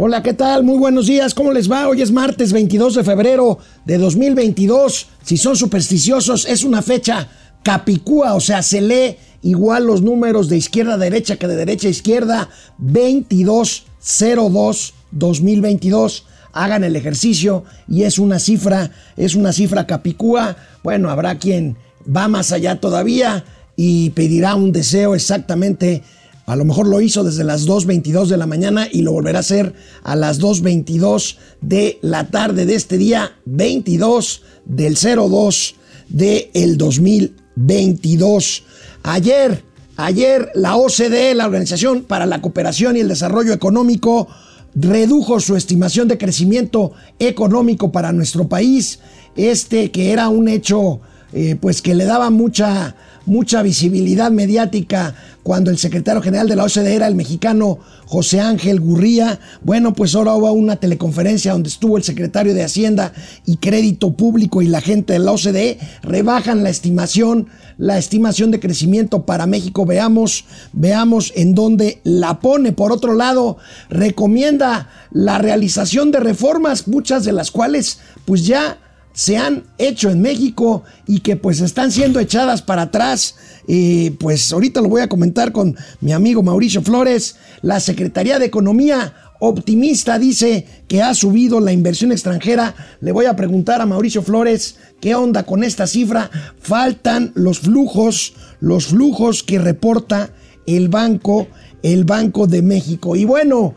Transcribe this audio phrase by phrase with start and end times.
[0.00, 0.62] Hola, ¿qué tal?
[0.62, 1.88] Muy buenos días, ¿cómo les va?
[1.88, 5.08] Hoy es martes 22 de febrero de 2022.
[5.24, 7.26] Si son supersticiosos, es una fecha
[7.64, 11.88] capicúa, o sea, se lee igual los números de izquierda a derecha que de derecha
[11.88, 12.48] a izquierda.
[12.78, 16.26] 2202 2022.
[16.52, 20.54] Hagan el ejercicio y es una cifra, es una cifra capicúa.
[20.84, 21.76] Bueno, habrá quien
[22.06, 23.44] va más allá todavía
[23.74, 26.04] y pedirá un deseo exactamente
[26.48, 29.40] a lo mejor lo hizo desde las 2.22 de la mañana y lo volverá a
[29.40, 35.74] hacer a las 2.22 de la tarde de este día 22 del 02
[36.08, 38.62] del 2022.
[39.02, 39.62] Ayer,
[39.98, 44.26] ayer la OCDE, la Organización para la Cooperación y el Desarrollo Económico,
[44.74, 49.00] redujo su estimación de crecimiento económico para nuestro país.
[49.36, 51.02] Este que era un hecho
[51.34, 52.96] eh, pues que le daba mucha,
[53.28, 58.80] mucha visibilidad mediática cuando el secretario general de la OCDE era el mexicano José Ángel
[58.80, 59.38] Gurría.
[59.62, 63.12] Bueno, pues ahora hubo una teleconferencia donde estuvo el secretario de Hacienda
[63.46, 65.78] y Crédito Público y la gente de la OCDE.
[66.02, 67.48] Rebajan la estimación,
[67.78, 69.86] la estimación de crecimiento para México.
[69.86, 72.72] Veamos, veamos en dónde la pone.
[72.72, 73.56] Por otro lado,
[73.88, 78.78] recomienda la realización de reformas, muchas de las cuales pues ya
[79.18, 83.34] se han hecho en México y que pues están siendo echadas para atrás.
[83.66, 87.34] y pues ahorita lo voy a comentar con mi amigo Mauricio Flores.
[87.60, 92.76] La Secretaría de Economía optimista dice que ha subido la inversión extranjera.
[93.00, 96.30] Le voy a preguntar a Mauricio Flores qué onda con esta cifra.
[96.60, 100.30] Faltan los flujos, los flujos que reporta
[100.64, 101.48] el banco,
[101.82, 103.16] el Banco de México.
[103.16, 103.74] Y bueno,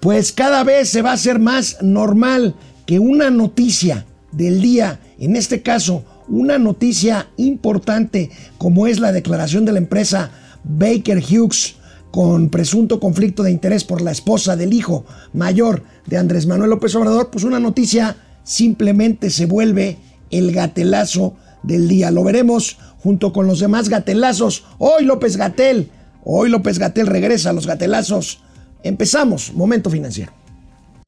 [0.00, 5.36] pues cada vez se va a hacer más normal que una noticia del día, en
[5.36, 10.30] este caso una noticia importante como es la declaración de la empresa
[10.64, 11.76] Baker Hughes
[12.10, 16.94] con presunto conflicto de interés por la esposa del hijo mayor de Andrés Manuel López
[16.94, 19.98] Obrador, pues una noticia simplemente se vuelve
[20.30, 22.10] el gatelazo del día.
[22.10, 24.64] Lo veremos junto con los demás gatelazos.
[24.78, 25.90] Hoy López Gatel,
[26.24, 28.42] hoy López Gatel regresa a los gatelazos.
[28.82, 30.41] Empezamos, momento financiero.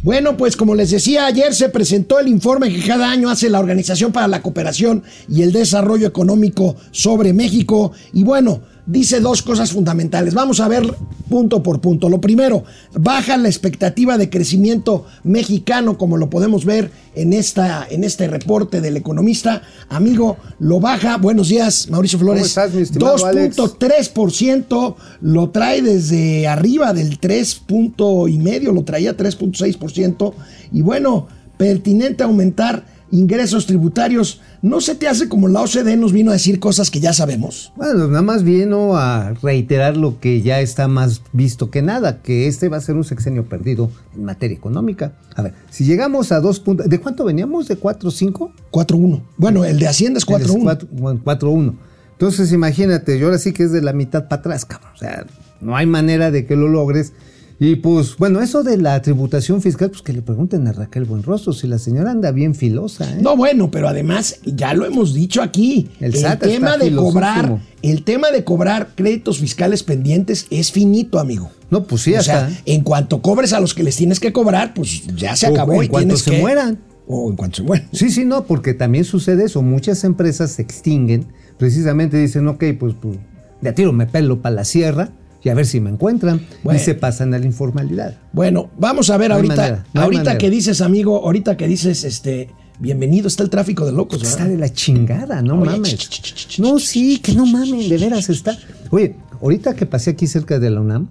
[0.00, 3.58] Bueno, pues como les decía, ayer se presentó el informe que cada año hace la
[3.58, 7.90] Organización para la Cooperación y el Desarrollo Económico sobre México.
[8.12, 10.34] Y bueno, dice dos cosas fundamentales.
[10.34, 10.82] Vamos a ver
[11.28, 12.08] punto por punto.
[12.08, 18.02] Lo primero, baja la expectativa de crecimiento mexicano, como lo podemos ver en, esta, en
[18.02, 19.62] este reporte del economista.
[19.88, 21.18] Amigo, lo baja.
[21.18, 22.54] Buenos días, Mauricio Flores.
[22.54, 23.56] ¿Cómo estás, mi estimado Alex?
[23.56, 30.32] 2.3%, lo trae desde arriba del 3 punto y medio, lo traía 3.6%.
[30.72, 31.28] Y bueno,
[31.58, 34.40] pertinente aumentar ingresos tributarios.
[34.62, 37.72] ¿No se te hace como la OCDE nos vino a decir cosas que ya sabemos?
[37.76, 42.46] Bueno, nada más vino a reiterar lo que ya está más visto que nada, que
[42.46, 45.12] este va a ser un sexenio perdido en materia económica.
[45.36, 47.68] A ver, si llegamos a dos puntos, ¿de cuánto veníamos?
[47.68, 48.52] ¿De 4 5?
[48.70, 49.22] 4-1.
[49.36, 50.88] Bueno, el de Hacienda es 4-1.
[51.22, 51.74] 4-1.
[52.12, 54.90] Entonces imagínate, yo ahora sí que es de la mitad para atrás, cabrón.
[54.94, 55.24] O sea,
[55.60, 57.12] no hay manera de que lo logres.
[57.60, 61.52] Y pues, bueno, eso de la tributación fiscal, pues que le pregunten a Raquel Buenrostro
[61.52, 63.18] si la señora anda bien filosa, ¿eh?
[63.20, 65.88] No, bueno, pero además ya lo hemos dicho aquí.
[65.98, 71.50] El El, tema de cobrar, el tema de cobrar créditos fiscales pendientes es finito, amigo.
[71.70, 72.48] No, pues sí, o hasta.
[72.48, 75.50] sea, en cuanto cobres a los que les tienes que cobrar, pues ya se O
[75.50, 76.78] acabó en y cuanto tienes se que- mueran.
[77.08, 77.88] O en cuanto se mueran.
[77.92, 79.62] Sí, sí, no, porque también sucede eso.
[79.62, 81.26] Muchas empresas se extinguen,
[81.58, 83.18] precisamente dicen, ok, pues, pues
[83.62, 85.10] de a tiro me pelo para la sierra
[85.48, 86.46] y a ver si me encuentran.
[86.62, 86.78] Bueno.
[86.78, 88.18] Y se pasan a la informalidad.
[88.34, 91.66] Bueno, vamos a ver No ahorita, manera, no hay ahorita que dices, amigo, ahorita que
[91.66, 94.38] dices, este, bienvenido, está el tráfico de locos, ¿verdad?
[94.40, 95.96] Está de la chingada, no Oye, mames.
[95.96, 98.58] ch, ch, ch, ch, No, sí, que no mames, de veras está.
[98.90, 101.08] Oye, ahorita que pasé aquí cerca de la UNAM,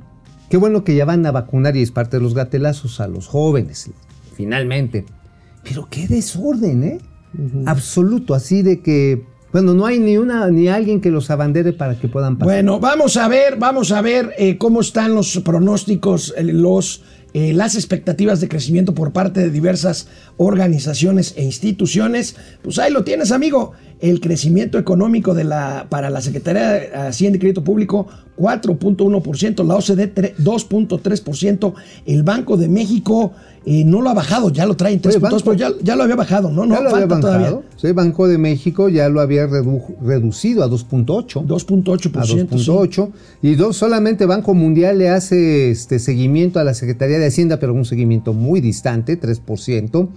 [0.51, 3.25] qué bueno que ya van a vacunar y es parte de los gatelazos a los
[3.25, 3.89] jóvenes,
[4.35, 5.03] finalmente.
[5.63, 6.99] Pero qué desorden, ¿eh?
[7.65, 11.99] Absoluto, así de que, bueno, no hay ni una ni alguien que los abandere para
[11.99, 12.53] que puedan pasar.
[12.53, 17.01] Bueno, vamos a ver, vamos a ver eh, cómo están los pronósticos, eh, los
[17.33, 20.07] eh, las expectativas de crecimiento por parte de diversas
[20.37, 22.35] organizaciones e instituciones.
[22.63, 23.73] Pues ahí lo tienes, amigo.
[23.99, 28.07] El crecimiento económico de la, para la Secretaría de Hacienda y Crédito Público,
[28.37, 31.73] 4.1%, la OCDE 3- 2.3%,
[32.05, 33.31] el Banco de México
[33.65, 35.95] eh, no lo ha bajado, ya lo trae en 3.2, Oye, Banco- pero ya, ya
[35.97, 36.65] lo había bajado, ¿no?
[36.65, 37.45] No, ya lo falta había todavía.
[37.47, 37.63] bajado.
[37.75, 41.43] Sí, Banco de México ya lo había redu- reducido a 2.8.
[41.45, 42.19] 2.8%.
[42.19, 42.35] a sí.
[42.71, 43.09] 2.8
[43.41, 47.73] y dos, solamente Banco Mundial le hace este seguimiento a la Secretaría de Hacienda, pero
[47.73, 50.07] un seguimiento muy distante, 3%,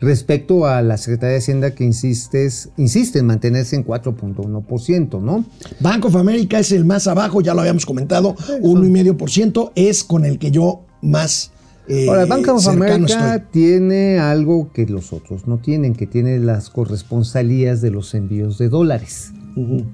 [0.00, 5.44] respecto a la Secretaría de Hacienda que insistes, insiste en mantenerse en 4.1%, ¿no?
[5.80, 10.38] Bank of America es el más abajo, ya lo habíamos comentado, 1,5% es con el
[10.38, 11.52] que yo más
[11.88, 13.50] eh, Ahora, Bank of America estoy.
[13.50, 18.68] tiene algo que los otros no tienen, que tiene las corresponsalías de los envíos de
[18.68, 19.32] dólares.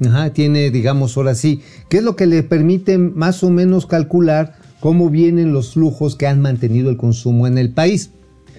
[0.07, 4.57] Ajá, tiene, digamos, ahora sí, ¿qué es lo que le permite más o menos calcular
[4.81, 8.11] cómo vienen los flujos que han mantenido el consumo en el país?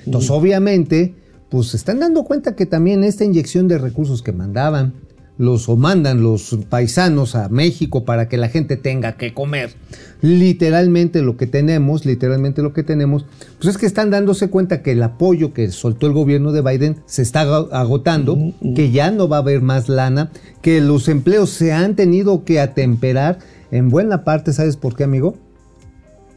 [0.06, 1.14] Entonces, obviamente,
[1.50, 4.94] pues se están dando cuenta que también esta inyección de recursos que mandaban
[5.40, 9.70] los o mandan los paisanos a México para que la gente tenga que comer.
[10.22, 13.26] Literalmente lo que tenemos, literalmente lo que tenemos,
[13.60, 16.98] pues es que están dándose cuenta que el apoyo que soltó el gobierno de Biden
[17.06, 18.36] se está ago- agotando,
[18.76, 20.32] que ya no va a haber más lana,
[20.64, 23.38] que los empleos se han tenido que atemperar
[23.70, 25.38] en buena parte, ¿sabes por qué, amigo?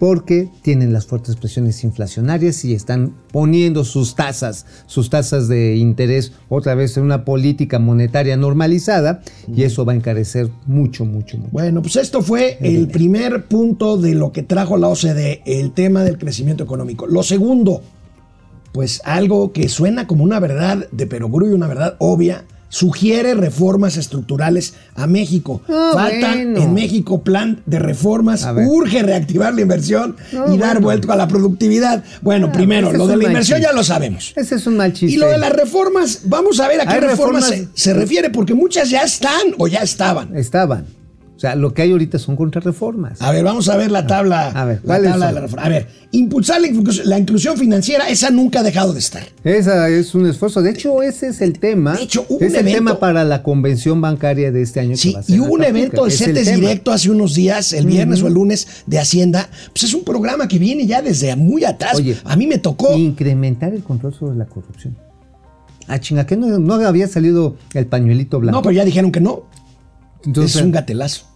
[0.01, 6.33] Porque tienen las fuertes presiones inflacionarias y están poniendo sus tasas, sus tasas de interés
[6.49, 9.21] otra vez en una política monetaria normalizada
[9.55, 11.51] y eso va a encarecer mucho, mucho, mucho.
[11.53, 16.03] Bueno, pues esto fue el primer punto de lo que trajo la OCDE, el tema
[16.03, 17.07] del crecimiento económico.
[17.07, 17.83] Lo segundo,
[18.73, 24.73] pues algo que suena como una verdad de perogrullo, una verdad obvia, sugiere reformas estructurales
[24.95, 25.61] a México.
[25.69, 26.63] Ah, Falta bueno.
[26.63, 30.81] en México plan de reformas, urge reactivar la inversión y dar bueno.
[30.81, 32.03] vuelta a la productividad.
[32.23, 33.71] Bueno, Ah, primero, lo de la inversión chiste.
[33.71, 34.33] ya lo sabemos.
[34.37, 35.15] Ese es un mal chiste.
[35.15, 38.55] Y lo de las reformas, vamos a ver a qué reformas- se, se refiere, porque
[38.55, 40.35] muchas ya están o ya estaban.
[40.37, 40.87] Estaban.
[41.41, 43.23] O sea, lo que hay ahorita son contrarreformas.
[43.23, 44.49] A ver, vamos a ver la tabla.
[44.51, 45.63] A ver, la ¿cuáles tabla de la reforma.
[45.65, 49.23] A ver, impulsar la inclusión, la inclusión financiera, esa nunca ha dejado de estar.
[49.43, 50.61] Esa es un esfuerzo.
[50.61, 51.97] De hecho, ese es el tema.
[51.97, 54.91] De hecho, hubo es un el evento- tema para la convención bancaria de este año.
[54.91, 57.73] que Sí, va a ser y hubo un evento de CETES directo hace unos días,
[57.73, 59.49] el viernes o el lunes, de Hacienda.
[59.73, 61.95] Pues es un programa que viene ya desde muy atrás.
[61.97, 62.93] Oye, a mí me tocó.
[62.99, 64.95] Incrementar el control sobre la corrupción.
[65.89, 68.59] Ah, chinga, ¿qué no, no había salido el pañuelito blanco?
[68.59, 69.45] No, pero ya dijeron que no.
[70.23, 71.30] Entonces, es un gatelazo.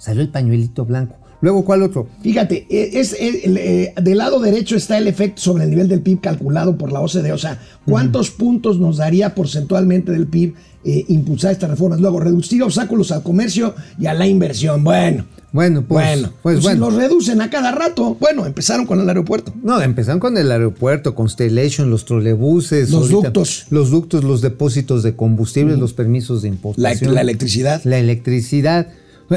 [0.00, 1.16] Salió el pañuelito blanco.
[1.42, 2.06] Luego, ¿cuál otro?
[2.22, 5.88] Fíjate, eh, es, eh, el, eh, del lado derecho está el efecto sobre el nivel
[5.88, 7.32] del PIB calculado por la OCDE.
[7.32, 10.54] O sea, ¿cuántos puntos nos daría porcentualmente del PIB
[10.84, 12.00] eh, impulsar estas reformas?
[12.00, 14.84] Luego, reducir obstáculos al comercio y a la inversión.
[14.84, 16.86] Bueno, Bueno, pues, bueno, pues, pues bueno.
[16.86, 18.18] si los reducen a cada rato.
[18.20, 19.54] Bueno, empezaron con el aeropuerto.
[19.62, 22.90] No, empezaron con el aeropuerto, Constellation, los trolebuses.
[22.90, 23.64] Los ductos.
[23.70, 27.14] Los ductos, los depósitos de combustibles, los permisos de La, importación.
[27.14, 27.80] la electricidad.
[27.84, 28.88] La electricidad.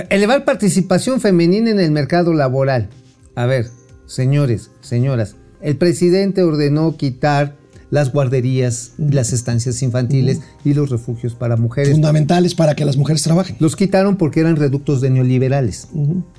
[0.09, 2.89] Elevar participación femenina en el mercado laboral.
[3.35, 3.69] A ver,
[4.07, 7.55] señores, señoras, el presidente ordenó quitar
[7.93, 11.91] las guarderías, y las estancias infantiles y los refugios para mujeres.
[11.91, 13.55] Fundamentales para que las mujeres trabajen.
[13.59, 15.89] Los quitaron porque eran reductos de neoliberales,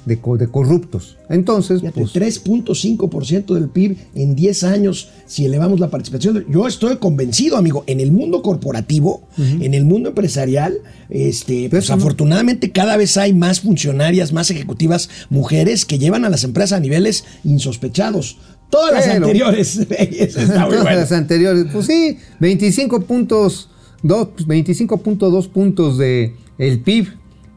[0.04, 1.16] de, de corruptos.
[1.28, 6.44] Entonces, pues, 3.5% del PIB en 10 años si elevamos la participación.
[6.50, 10.78] Yo estoy convencido, amigo, en el mundo corporativo, en el mundo empresarial,
[11.08, 16.42] este, pues afortunadamente cada vez hay más funcionarias, más ejecutivas mujeres que llevan a las
[16.42, 18.38] empresas a niveles insospechados.
[18.74, 19.80] Todas las Pero- anteriores.
[20.34, 20.84] Todas bueno.
[20.84, 23.68] las anteriores, pues sí, 25 puntos,
[24.02, 27.08] dos- 25.2 puntos de el PIB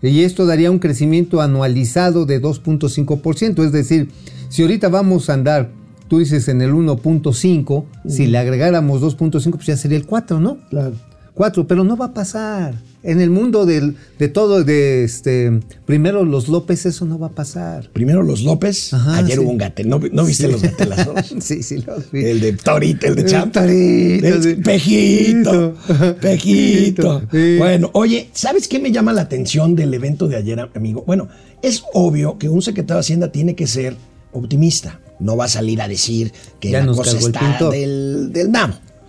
[0.01, 4.09] y esto daría un crecimiento anualizado de 2.5%, es decir,
[4.49, 5.71] si ahorita vamos a andar,
[6.07, 10.57] tú dices en el 1.5, si le agregáramos 2.5 pues ya sería el 4, ¿no?
[10.69, 10.93] Claro.
[11.33, 12.75] 4, pero no va a pasar.
[13.07, 17.31] En el mundo del- de todo, de este, primero los López, eso no va a
[17.31, 17.89] pasar.
[17.93, 18.93] Primero los López.
[18.93, 19.39] Ajá, Ayer sí.
[19.39, 19.87] hubo un gatel.
[19.87, 20.51] ¿No, no viste Sí.
[20.51, 21.13] los gatelazos?
[21.39, 22.25] sí, sí, los vi.
[22.25, 23.53] El de Torito, el de El Champ.
[23.53, 24.61] Torito, El.
[24.61, 25.75] Pejito.
[25.81, 26.15] Pejito.
[26.21, 27.21] Pejito.
[27.31, 27.55] Sí.
[27.57, 31.03] Bueno, oye, ¿sabes qué me llama la atención del evento de ayer, amigo?
[31.05, 31.27] Bueno,
[31.61, 33.95] es obvio que un secretario de Hacienda tiene que ser
[34.33, 34.99] optimista.
[35.19, 38.51] No va a salir a decir que Ya la cosa está del, del.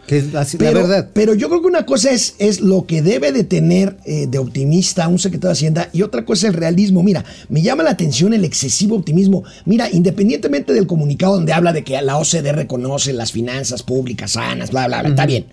[0.09, 1.11] Que es así, Pero, la verdad.
[1.13, 4.39] pero yo creo que una cosa es, es lo que debe de tener eh, de
[4.39, 7.03] optimista un secretario de Hacienda y otra cosa es el realismo.
[7.03, 9.45] Mira, me llama la atención el excesivo optimismo.
[9.67, 14.71] Mira, independientemente del comunicado donde habla de que la OCDE reconoce las finanzas públicas sanas,
[14.71, 15.45] bla, bla, bla, está bien.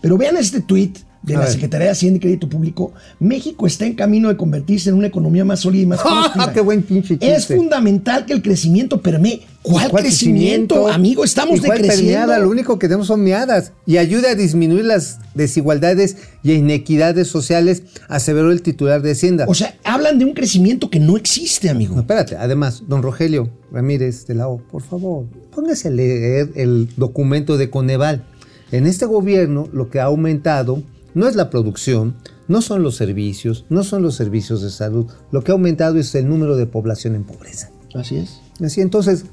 [0.00, 1.52] Pero vean este tuit de A la ver.
[1.52, 5.44] Secretaría de Hacienda y Crédito Público, México está en camino de convertirse en una economía
[5.44, 6.52] más sólida y más próspera.
[6.52, 7.34] ¡Qué buen pinche chiste!
[7.34, 9.42] Es fundamental que el crecimiento permee.
[9.62, 10.88] ¿Cuál, crecimiento?
[10.88, 12.12] Amigo, estamos ¿Y cuál decreciendo.
[12.20, 12.38] permeada?
[12.38, 13.72] Lo único que tenemos son meadas.
[13.86, 19.44] Y ayuda a disminuir las desigualdades y inequidades sociales, aseveró el titular de Hacienda.
[19.48, 21.98] O sea, hablan de un crecimiento que no existe, No, amigo.
[21.98, 27.58] espérate, además, don Rogelio Ramírez de la O, por favor, póngase a leer el documento
[27.58, 28.24] de Coneval.
[28.72, 30.82] En este gobierno lo que ha aumentado
[31.14, 32.16] no es la producción,
[32.48, 36.14] no son los servicios, no son los servicios de salud, lo que ha aumentado es
[36.14, 37.70] el número de población en pobreza.
[37.94, 38.40] Así es.
[38.64, 39.24] Así entonces,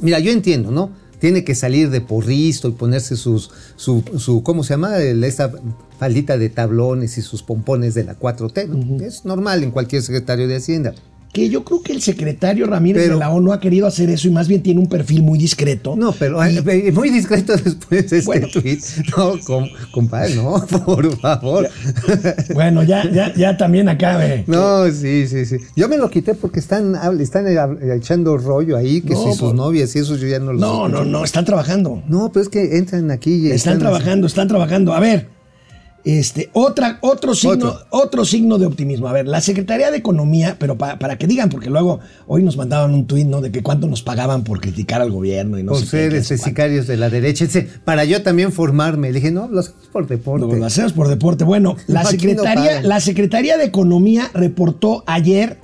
[0.00, 0.90] mira, yo entiendo, ¿no?
[1.20, 4.98] Tiene que salir de porristo y ponerse sus, su, su ¿cómo se llama?
[4.98, 5.52] El- esta
[5.98, 8.68] faldita de tablones y sus pompones de la 4T.
[8.68, 9.02] ¿no?
[9.04, 10.94] Es normal en cualquier secretario de Hacienda.
[11.34, 14.28] Que yo creo que el secretario Ramírez Pero- de la ONU ha querido hacer eso
[14.28, 15.96] y más bien tiene un perfil muy discreto.
[15.96, 18.46] No, pero ay, ay, muy discreto después de este Bueno.
[18.52, 18.78] tweet.
[19.16, 21.68] No, com- compadre, no, por favor.
[22.54, 24.44] Bueno, ya, ya, ya también acá ve.
[24.46, 25.56] No, sí, sí, sí.
[25.74, 29.40] Yo me lo quité porque están, están eh, echando rollo ahí, que No, si sus
[29.40, 31.04] pues- novias y eso yo ya no los No, no, escucho.
[31.10, 32.02] no, están trabajando.
[32.08, 34.94] No, pero es que entran aquí y Están trabajando, están trabajando.
[34.94, 35.26] A ver,
[36.04, 37.86] este, otra, otro signo, Otro.
[37.90, 38.24] otro.
[38.24, 39.08] signo de optimismo.
[39.08, 42.56] A ver, la Secretaría de Economía, pero pa- para que digan, porque luego hoy nos
[42.56, 43.40] mandaban un tuit, ¿no?
[43.40, 46.10] De que cuánto nos pagaban por criticar al gobierno y no por sé qué, ser
[46.10, 47.46] qué este, sicarios de la derecha,
[47.84, 49.08] para yo también formarme.
[49.12, 50.56] Le dije, no, lo hacemos por deporte.
[50.56, 51.44] Lo hacemos por deporte.
[51.44, 55.58] Bueno, la No, no la Secretaría de Economía reportó ayer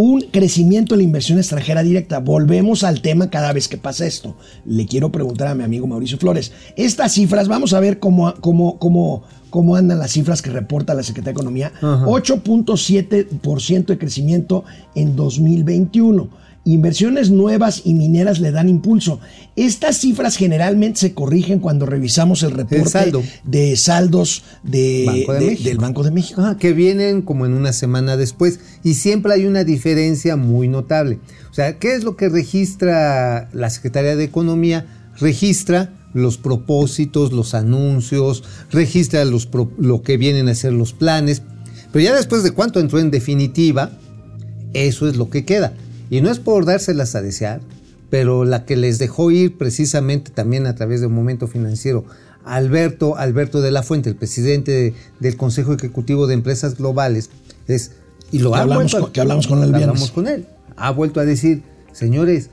[0.00, 2.18] un crecimiento en la inversión extranjera directa.
[2.18, 4.36] Volvemos al tema cada vez que pasa esto.
[4.64, 6.52] Le quiero preguntar a mi amigo Mauricio Flores.
[6.76, 11.02] Estas cifras, vamos a ver cómo, cómo, cómo, cómo andan las cifras que reporta la
[11.02, 11.72] Secretaría de Economía.
[11.76, 12.06] Ajá.
[12.06, 14.64] 8.7% de crecimiento
[14.94, 16.28] en 2021.
[16.64, 19.18] Inversiones nuevas y mineras le dan impulso.
[19.56, 23.22] Estas cifras generalmente se corrigen cuando revisamos el reporte saldo.
[23.44, 25.68] de saldos de, Banco de de- México.
[25.70, 26.42] del Banco de México.
[26.58, 31.18] Que vienen como en una semana después y siempre hay una diferencia muy notable.
[31.50, 34.86] O sea, ¿qué es lo que registra la Secretaría de Economía?
[35.18, 41.42] Registra los propósitos, los anuncios, registra los pro- lo que vienen a ser los planes,
[41.92, 43.92] pero ya después de cuánto entró en definitiva,
[44.74, 45.72] eso es lo que queda.
[46.10, 47.60] Y no es por dárselas a desear,
[48.10, 52.04] pero la que les dejó ir precisamente también a través de un momento financiero,
[52.44, 57.30] Alberto, Alberto de la Fuente, el presidente de- del Consejo Ejecutivo de Empresas Globales,
[57.68, 57.92] es,
[58.32, 60.46] y lo Que ha hablamos a- con- que hablamos con él hablamos con él.
[60.76, 61.62] Ha vuelto a decir,
[61.92, 62.50] señores,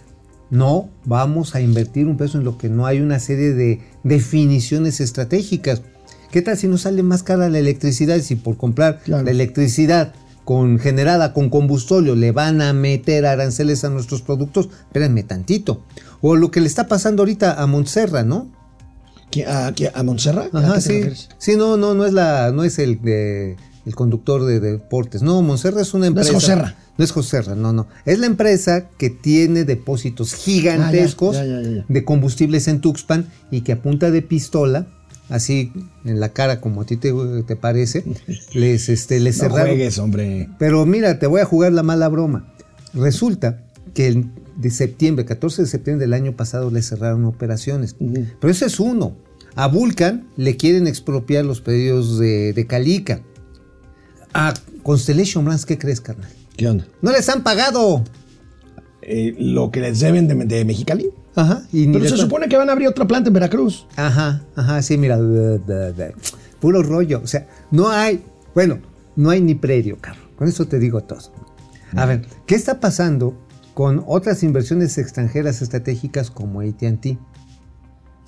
[0.50, 5.00] no vamos a invertir un peso en lo que no hay una serie de definiciones
[5.00, 5.82] estratégicas.
[6.32, 8.20] ¿Qué tal si nos sale más cara la electricidad?
[8.22, 9.24] Si por comprar Claro.
[9.24, 10.14] la electricidad
[10.48, 15.82] con, generada con combustóleo le van a meter aranceles a nuestros productos, espérenme tantito.
[16.22, 18.48] O lo que le está pasando ahorita a Montserrat, ¿no?
[19.30, 20.56] ¿Qui- ¿A, a Montserrat?
[20.56, 21.02] ¿A Ajá, sí.
[21.38, 25.22] Sí, no, no, no es la, no es el de- el conductor de deportes.
[25.22, 26.34] No, Montserrat es una No es empresa.
[26.34, 26.76] Joserra.
[26.98, 27.88] No es Joserra, no, no.
[28.06, 31.86] Es la empresa que tiene depósitos gigantescos Ah, ya, ya, ya, ya.
[31.90, 34.88] de combustibles en Tuxpan y que a punta de pistola,
[35.30, 35.72] así
[36.06, 37.14] en la cara como a ti te,
[37.46, 38.04] te parece,
[38.54, 39.68] les, este, les No cerraron.
[39.68, 40.50] juegues, hombre.
[40.60, 42.54] Pero mira, te voy a jugar la mala broma.
[42.94, 47.96] Resulta que el de septiembre, 14 de septiembre del año pasado, le cerraron operaciones.
[48.40, 49.16] Pero ese es uno.
[49.56, 53.22] A Vulcan le quieren expropiar los pedidos de, de Calica.
[54.34, 54.54] A
[54.84, 56.30] Constellation Brands, ¿qué crees, carnal?
[56.56, 56.88] ¿Qué onda?
[57.02, 58.04] No les han pagado.
[59.02, 61.10] Eh, lo que les deben de, de Mexicali.
[61.38, 61.62] Ajá.
[61.72, 63.86] Y ni Pero se supone que van a abrir otra planta en Veracruz.
[63.96, 65.18] Ajá, ajá, sí, mira.
[65.18, 66.10] da, da, da.
[66.60, 67.22] Puro rollo.
[67.24, 68.24] O sea, no hay,
[68.56, 68.80] bueno,
[69.16, 70.22] no hay ni predio, carro.
[70.36, 71.20] Con eso te digo todo.
[71.96, 73.38] A ver, ¿qué está pasando
[73.76, 77.18] con otras inversiones extranjeras estratégicas como ATT?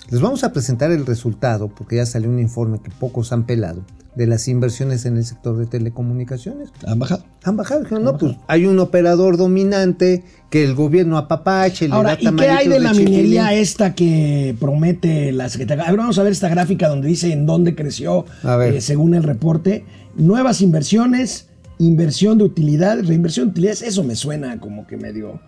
[0.09, 3.83] Les vamos a presentar el resultado, porque ya salió un informe que pocos han pelado,
[4.15, 6.69] de las inversiones en el sector de telecomunicaciones.
[6.87, 7.23] ¿Han bajado?
[7.43, 12.15] Han bajado, dijeron, no, pues hay un operador dominante que el gobierno apapache, le Ahora,
[12.15, 15.83] da ¿y qué hay de la minería esta que promete la Secretaría?
[15.83, 18.73] A ver, vamos a ver esta gráfica donde dice en dónde creció, A ver.
[18.75, 19.85] eh, según el reporte.
[20.15, 21.47] Nuevas inversiones,
[21.77, 23.83] inversión de utilidades, reinversión de utilidades.
[23.83, 25.39] Eso me suena como que medio,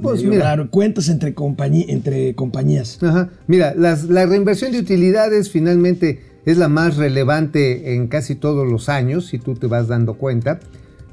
[0.00, 0.44] Pues mira.
[0.44, 0.70] raro.
[0.70, 2.98] Cuentas entre, compañí- entre compañías.
[3.02, 3.30] Ajá.
[3.46, 8.88] Mira, las- la reinversión de utilidades finalmente es la más relevante en casi todos los
[8.88, 10.60] años, si tú te vas dando cuenta.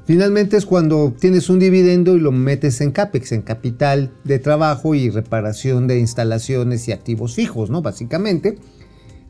[0.06, 4.94] Finalmente es cuando tienes un dividendo y lo metes en CAPEX, en capital de trabajo
[4.94, 7.82] y reparación de instalaciones y activos fijos, ¿no?
[7.82, 8.56] Básicamente.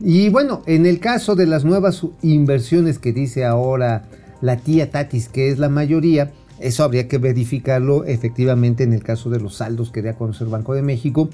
[0.00, 4.04] Y bueno, en el caso de las nuevas inversiones que dice ahora
[4.42, 9.30] la tía Tatis, que es la mayoría, eso habría que verificarlo efectivamente en el caso
[9.30, 11.28] de los saldos que da a conocer Banco de México.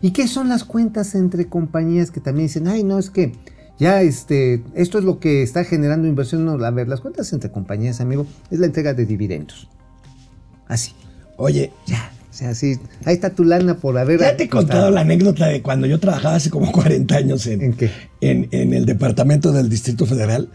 [0.00, 3.32] ¿Y qué son las cuentas entre compañías que también dicen, ay, no, es que
[3.78, 6.44] ya este, esto es lo que está generando inversión.
[6.44, 9.68] No, a ver, las cuentas entre compañías, amigo, es la entrega de dividendos.
[10.66, 10.92] Así.
[11.36, 12.10] Oye, Ya.
[12.34, 12.74] O sea, sí.
[13.04, 14.18] Ahí está tu lana por haber.
[14.18, 17.62] ya te he contado la anécdota de cuando yo trabajaba hace como 40 años en,
[17.62, 17.90] ¿En qué?
[18.20, 20.48] en, en el departamento del Distrito Federal.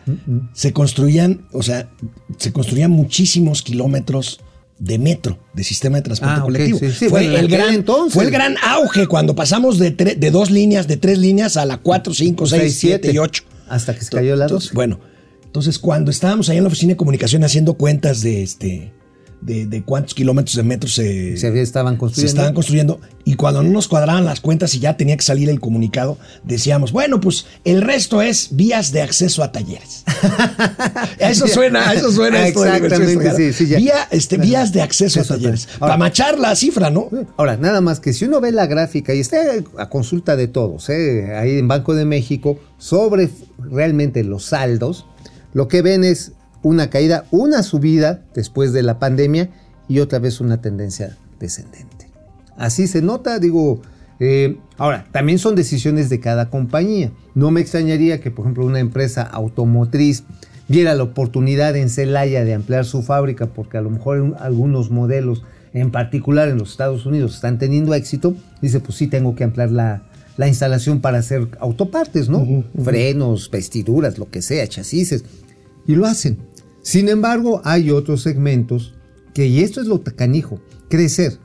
[0.52, 1.88] Se construían, o sea,
[2.38, 4.42] se construían muchísimos kilómetros
[4.78, 6.80] de metro, de sistema de transporte Ah, colectivo.
[6.80, 8.14] sí, sí, fue, bueno, el gran, entonces.
[8.14, 11.66] fue el gran auge cuando pasamos de, tre- de dos líneas, de tres líneas a
[11.66, 13.16] la cuatro, cinco, seis, Seis, siete siete.
[13.16, 13.44] y ocho.
[13.70, 14.72] Hasta que se cayó la dos.
[14.74, 15.00] Bueno,
[15.46, 18.92] entonces cuando estábamos ahí en la oficina de comunicación haciendo cuentas de este
[19.42, 22.30] de, de cuántos kilómetros de metro se, Se estaban se construyendo.
[22.30, 25.60] estaban construyendo y cuando no nos cuadraban las cuentas y ya tenía que salir el
[25.60, 30.04] comunicado, decíamos, bueno, pues el resto es vías de acceso a talleres.
[31.20, 33.78] Eso suena, eso suena esto de diversión Exactamente, sí, sí, ya.
[33.78, 35.68] Vía, este, vías de acceso a Acceso a talleres.
[35.78, 37.10] Para machar la cifra, ¿no?
[37.38, 39.38] Ahora, nada más que si uno ve la gráfica y está
[39.78, 41.36] a consulta de todos, ¿eh?
[41.36, 43.30] ahí en Banco de México, sobre
[43.60, 45.06] realmente los saldos,
[45.54, 49.50] lo que ven es una caída, una subida después de la pandemia
[49.88, 52.10] y otra vez una tendencia descendente.
[52.58, 53.82] Así se nota, digo,
[54.20, 57.12] eh, ahora, también son decisiones de cada compañía.
[57.36, 60.24] No me extrañaría que, por ejemplo, una empresa automotriz
[60.68, 64.92] viera la oportunidad en Celaya de ampliar su fábrica porque a lo mejor en algunos
[64.92, 69.46] modelos, en particular en los Estados Unidos, están teniendo éxito, dice, pues sí, tengo que
[69.46, 70.04] ampliar la,
[70.38, 72.64] la instalación para hacer autopartes, ¿no?
[72.84, 75.24] Frenos, vestiduras, lo que sea, chasis.
[75.90, 76.38] Y lo hacen.
[76.84, 78.94] Sin embargo, hay otros segmentos
[79.34, 81.40] que, y esto es lo canijo, crecer.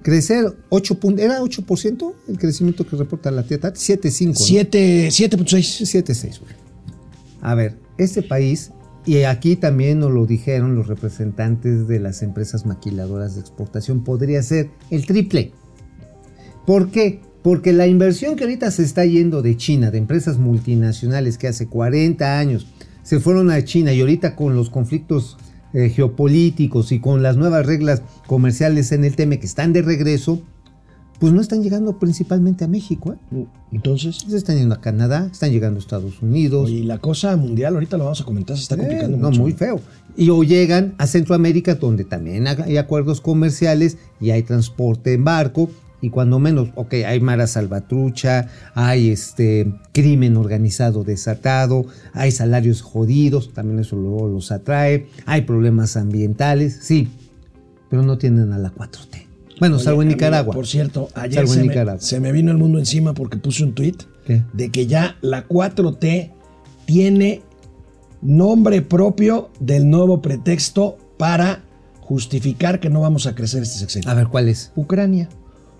[0.00, 3.74] Crecer 8 puntos, ¿era 8% el crecimiento que reporta la TETA?
[3.74, 4.28] 7.5.
[4.28, 4.34] ¿no?
[4.36, 5.82] Siete- 7.6.
[5.84, 6.40] 7.6.
[6.40, 6.54] güey.
[7.42, 8.70] A ver, este país,
[9.04, 14.42] y aquí también nos lo dijeron los representantes de las empresas maquiladoras de exportación, podría
[14.42, 15.52] ser el triple.
[16.66, 17.20] ¿Por qué?
[17.42, 21.66] Porque la inversión que ahorita se está yendo de China, de empresas multinacionales que hace
[21.66, 22.66] 40 años
[23.08, 25.38] se fueron a China y ahorita con los conflictos
[25.72, 30.42] eh, geopolíticos y con las nuevas reglas comerciales en el tema que están de regreso,
[31.18, 33.14] pues no están llegando principalmente a México.
[33.32, 33.46] ¿eh?
[33.72, 36.68] Entonces, Se están yendo a Canadá, están llegando a Estados Unidos.
[36.68, 39.40] y la cosa mundial, ahorita lo vamos a comentar, se está Eh, complicando no, mucho.
[39.40, 39.80] muy feo.
[40.16, 45.70] Y o llegan a Centroamérica, donde también hay acuerdos comerciales y hay transporte en barco.
[46.00, 53.52] Y cuando menos, ok, hay mara salvatrucha, hay este crimen organizado desatado, hay salarios jodidos,
[53.52, 57.08] también eso luego los atrae, hay problemas ambientales, sí,
[57.90, 59.26] pero no tienen a la 4T.
[59.58, 60.54] Bueno, Oye, salvo en Nicaragua.
[60.54, 62.00] Por cierto, ayer se me, Nicaragua.
[62.00, 64.44] se me vino el mundo encima porque puse un tweet ¿Qué?
[64.52, 66.30] de que ya la 4T
[66.86, 67.42] tiene
[68.22, 71.64] nombre propio del nuevo pretexto para
[72.00, 74.08] justificar que no vamos a crecer este sexenio.
[74.08, 74.72] A ver, ¿cuál es?
[74.76, 75.28] Ucrania.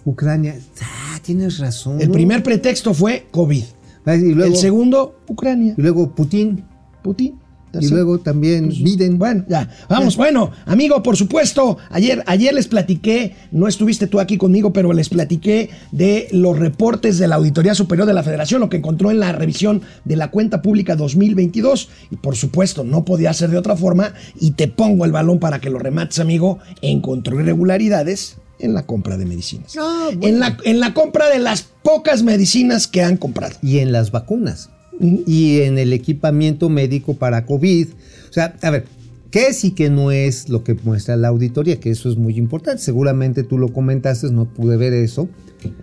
[0.08, 0.56] Ucrania.
[0.80, 2.00] Ah, tienes razón.
[2.00, 3.62] El primer pretexto fue COVID.
[4.06, 5.74] Y luego, el segundo, Ucrania.
[5.76, 6.64] y luego Putin.
[7.02, 7.38] Putin.
[7.78, 9.18] Y luego también Biden.
[9.18, 14.38] Bueno, ya, vamos, bueno, amigo, por supuesto, ayer, ayer les platiqué, no estuviste tú aquí
[14.38, 18.70] conmigo, pero les platiqué de los reportes de la Auditoría Superior de la Federación, lo
[18.70, 23.34] que encontró en la revisión de la cuenta pública 2022, y por supuesto, no podía
[23.34, 27.38] ser de otra forma, y te pongo el balón para que lo remates, amigo, encontró
[27.38, 29.74] irregularidades en la compra de medicinas.
[29.78, 30.26] Ah, bueno.
[30.26, 33.56] en, la, en la compra de las pocas medicinas que han comprado.
[33.62, 37.86] y en las vacunas y en el equipamiento médico para COVID.
[38.28, 38.84] O sea, a ver,
[39.30, 41.78] ¿qué es y qué no es lo que muestra la auditoría?
[41.78, 42.82] Que eso es muy importante.
[42.82, 45.28] Seguramente tú lo comentaste, no pude ver eso.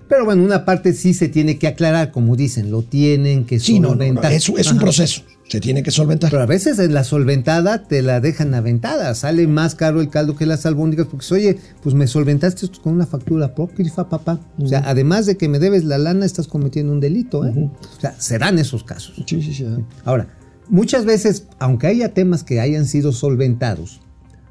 [0.10, 3.80] Pero bueno, una parte sí se tiene que aclarar, como dicen, lo tienen que Sí,
[3.80, 4.32] no, no, no, solventar.
[4.34, 4.80] es, es un Ajá.
[4.82, 6.32] proceso, se tiene que solventar.
[6.32, 9.14] Pero a veces en la solventada te la dejan aventada.
[9.16, 12.94] Sale más caro el caldo que las albóndigas porque, oye, pues me solventaste esto con
[12.94, 14.40] una factura apócrifa, papá.
[14.58, 17.54] O sea, además de que me debes la lana, estás cometiendo un delito, ¿eh?
[17.98, 19.16] O sea, se dan esos casos.
[19.28, 19.66] Sí, sí, sí.
[20.04, 20.28] Ahora,
[20.68, 24.02] muchas veces, aunque haya temas que hayan sido solventados,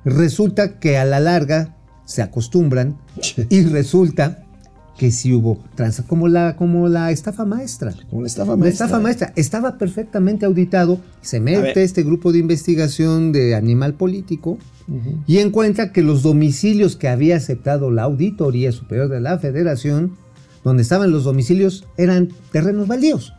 [0.04, 3.46] resulta que a la larga se acostumbran Sí.
[3.48, 4.43] y resulta
[4.96, 7.94] que sí hubo tranza, como la, como la estafa maestra.
[8.10, 8.86] Como la estafa La maestra.
[8.86, 11.00] estafa maestra estaba perfectamente auditado.
[11.20, 14.58] Se mete este grupo de investigación de animal político
[15.26, 20.16] y encuentra que los domicilios que había aceptado la Auditoría Superior de la Federación,
[20.62, 23.32] donde estaban los domicilios, eran terrenos baldíos.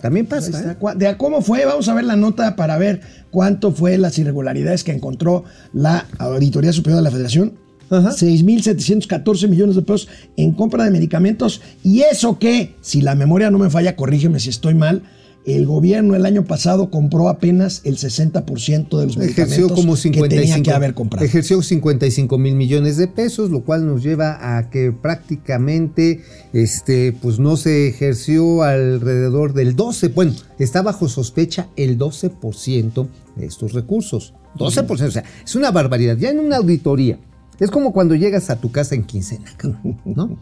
[0.00, 0.72] También pasa.
[0.72, 0.76] ¿eh?
[0.96, 4.84] De a cómo fue, vamos a ver la nota para ver cuánto fue las irregularidades
[4.84, 7.54] que encontró la Auditoría Superior de la Federación.
[7.90, 8.10] Ajá.
[8.10, 11.60] 6.714 millones de pesos en compra de medicamentos.
[11.82, 15.02] Y eso que, si la memoria no me falla, corrígeme si estoy mal,
[15.46, 20.00] el gobierno el año pasado compró apenas el 60% de los Ejerció medicamentos como que
[20.00, 21.24] 55, tenía que haber comprado.
[21.24, 26.22] ejerció 55 mil millones de pesos, lo cual nos lleva a que prácticamente
[26.52, 33.46] este, pues no se ejerció alrededor del 12, bueno, está bajo sospecha el 12% de
[33.46, 34.34] estos recursos.
[34.58, 36.16] 12%, o sea, es una barbaridad.
[36.16, 37.18] Ya en una auditoría,
[37.60, 39.50] es como cuando llegas a tu casa en quincena,
[40.04, 40.38] ¿no?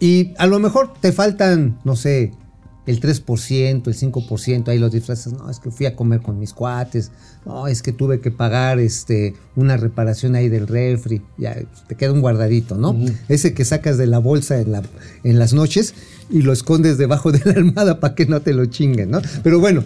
[0.00, 2.32] Y a lo mejor te faltan, no sé,
[2.86, 6.52] el 3%, el 5%, ahí los disfrazas, no, es que fui a comer con mis
[6.52, 7.10] cuates,
[7.46, 12.12] no, es que tuve que pagar este, una reparación ahí del refri, ya te queda
[12.12, 12.94] un guardadito, ¿no?
[13.28, 14.82] Ese que sacas de la bolsa en, la,
[15.22, 15.94] en las noches
[16.28, 19.22] y lo escondes debajo de la almohada para que no te lo chinguen, ¿no?
[19.42, 19.84] Pero bueno,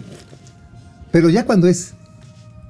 [1.11, 1.93] pero ya cuando es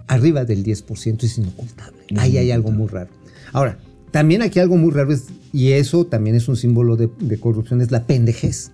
[0.08, 3.10] arriba del 10% es inocultable, ahí hay algo muy raro.
[3.54, 3.80] Ahora,
[4.12, 7.82] también aquí algo muy raro es, y eso también es un símbolo de, de corrupción,
[7.82, 8.72] es la pendejez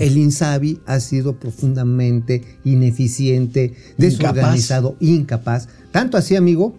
[0.00, 5.68] el INSABI ha sido profundamente ineficiente, desorganizado, incapaz.
[5.92, 6.74] Tanto así, amigo,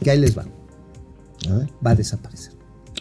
[0.00, 0.44] que ahí les va.
[1.84, 2.52] Va a desaparecer.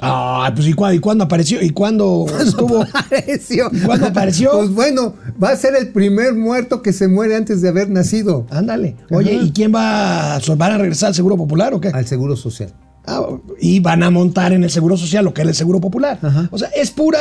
[0.01, 1.62] Ah, pues ¿y cuándo, y cuándo apareció?
[1.62, 2.84] ¿Y cuándo estuvo?
[2.93, 3.69] Apareció.
[3.71, 4.51] ¿Y cuándo apareció?
[4.51, 8.47] Pues bueno, va a ser el primer muerto que se muere antes de haber nacido.
[8.51, 8.95] Ándale.
[9.12, 9.43] Oye, Ajá.
[9.43, 11.89] ¿y quién va a, van a regresar al Seguro Popular o qué?
[11.89, 12.73] Al Seguro Social.
[13.07, 13.27] Ah,
[13.59, 16.17] y van a montar en el Seguro Social lo que es el Seguro Popular.
[16.21, 16.49] Ajá.
[16.51, 17.19] O sea, es pura...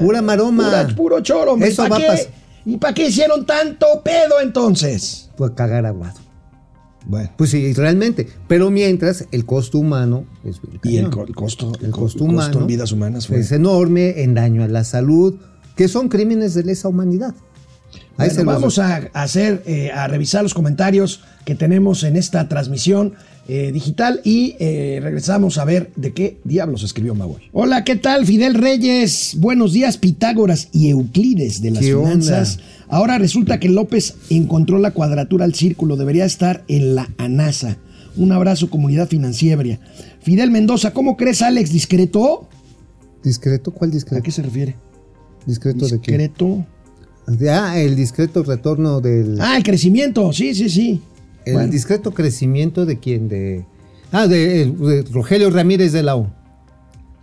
[0.00, 0.64] Pura maroma.
[0.68, 1.56] pura- puro choro.
[1.60, 2.08] Eso ¿Y para qué?
[2.08, 2.28] pas-
[2.66, 5.30] ¿Y para qué hicieron tanto pedo entonces?
[5.36, 6.18] Pues cagar aguado.
[7.06, 7.30] Bueno.
[7.36, 8.28] Pues sí, realmente.
[8.48, 12.66] Pero mientras, el costo humano es Y el, co- el costo, el costo humano en
[12.66, 13.40] vidas humanas fue...
[13.40, 15.34] es enorme, en daño a la salud,
[15.76, 17.34] que son crímenes de lesa humanidad.
[18.16, 22.48] Ahí Bueno, vamos a, a hacer, eh, a revisar los comentarios que tenemos en esta
[22.48, 23.14] transmisión
[23.46, 27.42] eh, digital y eh, regresamos a ver de qué diablos escribió Magoy.
[27.52, 28.24] Hola, ¿qué tal?
[28.24, 32.58] Fidel Reyes, buenos días, Pitágoras y Euclides de las finanzas.
[32.88, 37.76] Ahora resulta que López encontró la cuadratura al círculo, debería estar en la ANASA.
[38.16, 39.78] Un abrazo, comunidad financiera.
[40.22, 41.70] Fidel Mendoza, ¿cómo crees, Alex?
[41.70, 42.48] ¿Discreto?
[43.22, 43.72] ¿Discreto?
[43.72, 44.22] ¿Cuál ¿A discreto?
[44.22, 44.76] qué se refiere?
[45.46, 46.12] ¿Discreto de qué?
[46.12, 46.64] Discreto.
[47.50, 49.38] Ah, el discreto retorno del...
[49.40, 51.00] Ah, el crecimiento, sí, sí, sí.
[51.46, 51.72] El Bueno.
[51.72, 53.28] discreto crecimiento de quién?
[53.28, 53.64] De...
[54.12, 56.30] Ah, de, de Rogelio Ramírez de la O.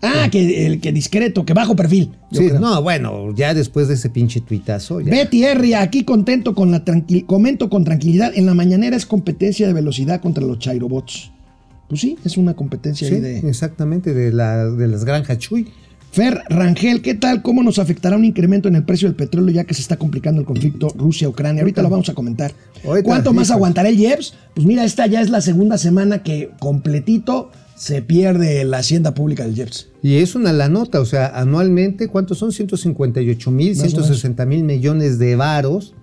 [0.04, 2.12] Ah, que el que discreto, que bajo perfil.
[2.32, 2.60] yo Sí, creo.
[2.60, 5.00] no, bueno, ya después de ese pinche tuitazo.
[5.00, 5.12] ya.
[5.12, 8.32] Betty R, aquí contento con la tranquil comento con tranquilidad.
[8.36, 11.32] En la mañanera es competencia de velocidad contra los Chairobots.
[11.88, 13.38] Pues sí, es una competencia Sí, ahí de.
[13.48, 15.68] exactamente, de, la, de las granjas Chuy.
[16.12, 17.42] Fer Rangel, ¿qué tal?
[17.42, 20.42] ¿Cómo nos afectará un incremento en el precio del petróleo ya que se está complicando
[20.42, 21.62] el conflicto Rusia-Ucrania?
[21.62, 22.52] Ahorita lo vamos a comentar.
[23.04, 24.34] ¿Cuánto más aguantará el IEPS?
[24.54, 29.46] Pues mira, esta ya es la segunda semana que completito se pierde la hacienda pública
[29.46, 29.88] del IEPS.
[30.04, 32.52] Y es una la nota, o sea, anualmente, ¿cuántos son?
[32.52, 33.94] 158 mil, Más o menos.
[33.94, 35.94] 160 mil millones de varos,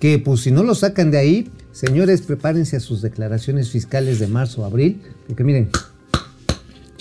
[0.00, 4.26] que pues si no lo sacan de ahí, señores, prepárense a sus declaraciones fiscales de
[4.26, 5.70] marzo, abril, porque miren,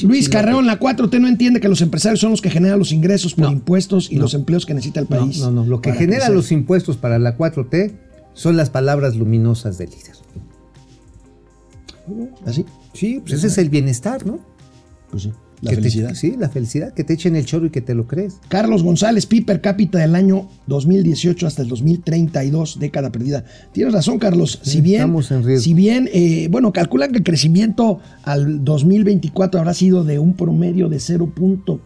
[0.01, 3.33] Luis Carreón, la 4T no entiende que los empresarios son los que generan los ingresos
[3.33, 4.23] por No, impuestos y no.
[4.23, 5.39] los empleos que necesita el no, país.
[5.39, 6.35] no, no, lo que genera crecer.
[6.35, 7.93] los impuestos para la 4T
[8.33, 10.15] son las palabras luminosas del líder.
[12.45, 12.65] ¿Así?
[12.93, 14.39] Sí, pues ese es el bienestar, ¿no?
[15.09, 15.31] Pues sí.
[15.61, 16.13] La Que te- felicidad.
[16.13, 18.37] sí, la felicidad, que te echen el choro y que te lo crees.
[18.49, 23.45] Carlos González, PIB per cápita del año 2018 hasta el 2032, década perdida.
[23.71, 24.59] Tienes razón, Carlos.
[24.63, 25.63] Si bien, estamos en riesgo.
[25.63, 30.89] si bien eh, bueno, calculan que el crecimiento al 2024 habrá sido de un promedio
[30.89, 30.97] de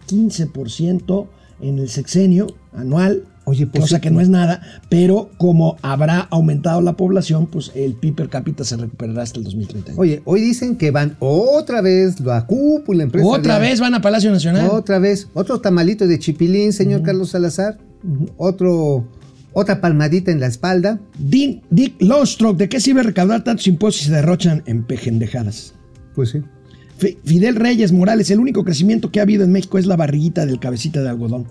[0.08, 1.27] 0.15%
[1.62, 3.23] en el sexenio anual.
[3.49, 7.93] Oye, pues cosa que no es nada, pero como habrá aumentado la población, pues el
[7.95, 9.97] PIB per cápita se recuperará hasta el 2032.
[9.99, 13.39] Oye, hoy dicen que van otra vez la cúpula empresarial.
[13.39, 14.69] Otra vez van a Palacio Nacional.
[14.71, 17.79] Otra vez, otro tamalito de chipilín, señor Carlos Salazar.
[18.38, 19.07] Otro,
[19.53, 20.99] otra palmadita en la espalda.
[21.17, 25.73] Dick, Dick Lonstrock, ¿de qué sirve recaudar tantos impuestos si se derrochan en pejendejadas?
[26.15, 26.41] Pues sí.
[26.97, 30.45] Fi- Fidel Reyes Morales, el único crecimiento que ha habido en México es la barriguita
[30.45, 31.45] del cabecita de algodón.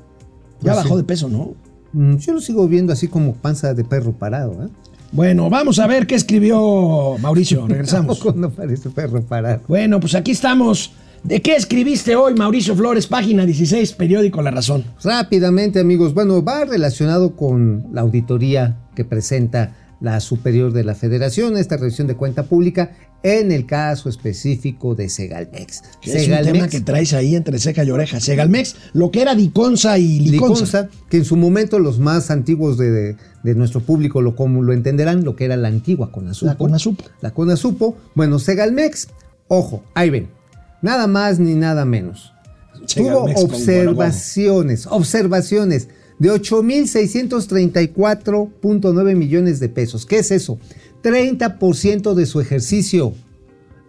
[0.61, 0.96] Ya Pues bajó sí.
[0.96, 1.54] de peso, ¿no?
[1.92, 4.53] Mm, Yo lo sigo viendo así como panza de perro parado.
[4.64, 4.68] ¿eh?
[5.12, 7.66] Bueno, vamos a ver qué escribió Mauricio.
[7.66, 8.20] Regresamos.
[8.37, 9.61] No parece perro parado.
[9.68, 10.92] Bueno, pues aquí estamos.
[11.24, 13.07] ¿De qué escribiste hoy, Mauricio Flores?
[13.09, 14.85] Página 16, periódico La Razón.
[15.03, 16.14] Rápidamente, amigos.
[16.14, 22.06] Bueno, va relacionado con la auditoría que presenta la Superior de la Federación, esta revisión
[22.06, 22.92] de cuenta pública,
[23.24, 25.82] en el caso específico de Segalmex.
[26.04, 28.20] Es un tema que traes ahí entre ceja y oreja.
[28.20, 30.64] Segalmex, lo que era Diconsa y Liconza.
[30.84, 34.62] Liconza, que en su momento los más antiguos de, de- de nuestro público lo, como
[34.62, 36.46] lo entenderán, lo que era la antigua Conasupo.
[36.46, 37.04] La Conasupo.
[37.20, 37.96] La Conasupo.
[38.14, 39.08] Bueno, Segalmex,
[39.48, 40.28] ojo, ahí ven,
[40.82, 42.32] nada más ni nada menos.
[42.87, 50.07] Segalmex Tuvo observaciones, observaciones de 8.634.9 millones de pesos.
[50.07, 50.59] ¿Qué es eso?
[51.02, 53.14] 30% de su ejercicio.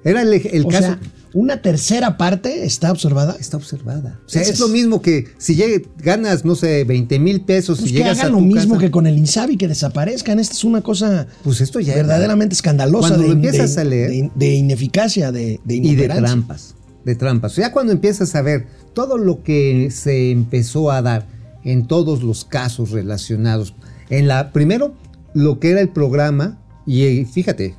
[0.03, 0.83] Era el, el O caso.
[0.83, 0.99] sea,
[1.33, 3.35] una tercera parte está observada.
[3.39, 4.19] está observada.
[4.25, 7.91] O sea, es lo mismo que si llega- ganas, no sé, 20 mil pesos Pues
[7.91, 10.39] y que llegas a hagan tu lo mismo casa, que con el Insabi, que desaparezcan.
[10.39, 13.83] Esta es una cosa Pues esto ya verdaderamente escandalosa Cuando de, lo empiezas de- a
[13.83, 17.51] leer- de- de ineficacia, de, de y de trampas, de trampas.
[17.51, 21.27] O sea, cuando empiezas a ver todo lo que se empezó a dar
[21.63, 23.73] en todos los casos relacionados,
[24.09, 24.93] en la primero
[25.33, 27.75] lo que era el programa y eh, fíjate,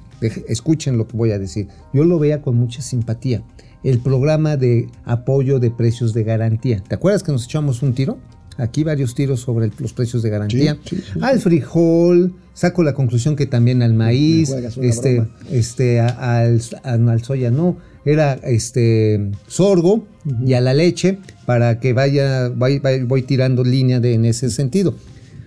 [0.48, 1.68] escuchen lo que voy a decir.
[1.92, 3.42] Yo lo veía con mucha simpatía.
[3.82, 6.82] El programa de apoyo de precios de garantía.
[6.86, 8.18] ¿Te acuerdas que nos echamos un tiro?
[8.58, 10.76] Aquí varios tiros sobre el- los precios de garantía.
[10.84, 11.18] Sí, sí, sí.
[11.22, 14.50] Al frijol, saco la conclusión que también al maíz,
[14.82, 15.30] este, broma.
[15.50, 20.06] este, a- al, a- al soya no, era este sorgo
[20.46, 24.50] y a la leche para que vaya, vay- vay- voy, tirando línea de, en ese
[24.50, 24.94] sentido.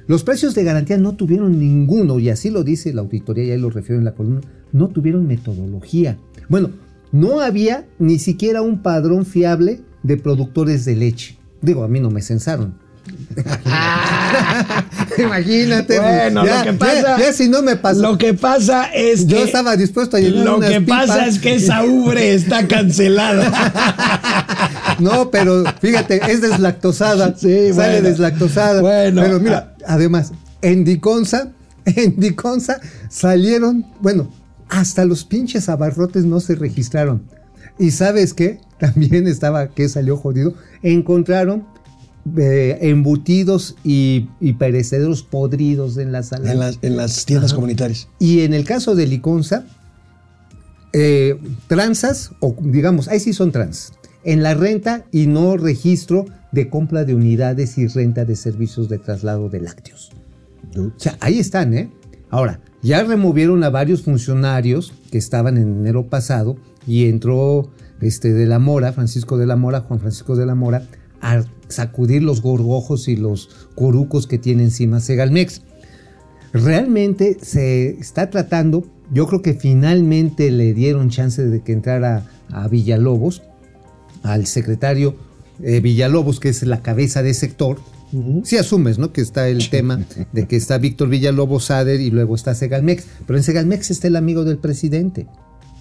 [0.07, 3.57] Los precios de garantía no tuvieron ninguno, y así lo dice la auditoría, y ahí
[3.59, 4.41] lo refiero en la columna,
[4.73, 6.17] no tuvieron metodología.
[6.49, 6.71] Bueno,
[7.13, 11.37] no había ni siquiera un padrón fiable de productores de leche.
[11.61, 12.75] Digo, a mí no me censaron.
[15.17, 15.99] Imagínate.
[15.99, 17.01] Bueno, ya, lo que pasa.
[17.01, 18.01] ya- ya si no me pasó.
[18.01, 19.43] Lo que pasa es Yo que.
[19.43, 23.51] estaba dispuesto a llenar Lo unas que pasa es que esa ubre está cancelada.
[24.99, 27.35] No, pero fíjate, es deslactosada.
[27.35, 28.09] Sí, sale bueno.
[28.09, 28.79] deslactosada.
[28.79, 29.21] Bueno.
[29.23, 31.49] Pero mira, además, en Diconsa,
[31.85, 34.31] en Diconsa salieron, bueno,
[34.69, 37.23] hasta los pinches abarrotes no se registraron.
[37.79, 38.59] Y sabes qué?
[38.79, 41.65] También estaba, que salió jodido, encontraron
[42.37, 46.51] eh, embutidos y, y perecederos podridos en la sala.
[46.51, 48.07] en, las, en las tiendas comunitarias.
[48.19, 49.65] Y en el caso de Liconza,
[50.93, 56.69] eh, transas, o digamos, ahí sí son trans, en la renta y no registro de
[56.69, 60.11] compra de unidades y renta de servicios de traslado de lácteos.
[60.77, 61.91] O sea, ahí están, ¿eh?
[62.29, 66.57] Ahora, ya removieron a varios funcionarios que estaban en enero pasado
[66.87, 67.69] y entró
[68.01, 70.87] este de la Mora, Francisco de la Mora, Juan Francisco de la Mora,
[71.23, 75.61] a sacudir los gorgojos y los corucos que tiene encima Segalmex
[76.51, 82.67] realmente se está tratando, yo creo que finalmente le dieron chance de que entrara a
[82.67, 83.41] Villalobos,
[84.21, 85.15] al secretario
[85.61, 87.79] eh, Villalobos, que es la cabeza de sector.
[88.43, 89.11] Si asumes, ¿no?
[89.11, 89.99] Que está el tema
[90.31, 93.07] de que está Víctor Villalobos Sader y luego está Segalmex.
[93.25, 95.25] Pero en Segalmex está el amigo del presidente,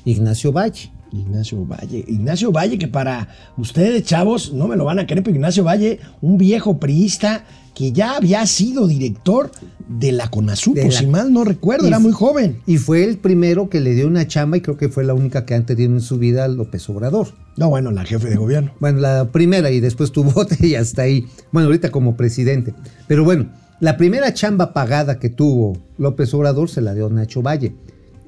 [0.07, 0.91] Ignacio Valle.
[1.13, 2.05] Ignacio Valle.
[2.09, 6.01] Ignacio Valle, que para ustedes, chavos, no me lo van a creer, pero Ignacio Valle,
[6.21, 7.45] un viejo priista
[7.75, 9.51] que ya había sido director
[9.89, 12.61] de la CONASUPO, si mal no recuerdo, Y era muy joven.
[12.67, 15.45] Y fue el primero que le dio una chamba y creo que fue la única
[15.47, 17.29] que han tenido en su vida a López Obrador.
[17.57, 18.73] No, bueno, la jefe de gobierno.
[18.81, 21.27] Bueno, la primera y después tuvo otra y hasta ahí.
[21.51, 22.75] Bueno, ahorita como presidente.
[23.07, 27.75] Pero bueno, la primera chamba pagada que tuvo López Obrador se la dio Nacho Valle.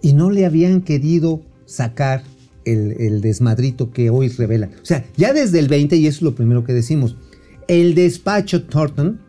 [0.03, 2.23] Y no le habían querido sacar
[2.65, 4.71] el, desmadrito que hoy revelan.
[4.83, 7.17] O sea, ya desde el 20, y eso es lo primero que decimos,
[7.69, 9.21] el despacho Thornton,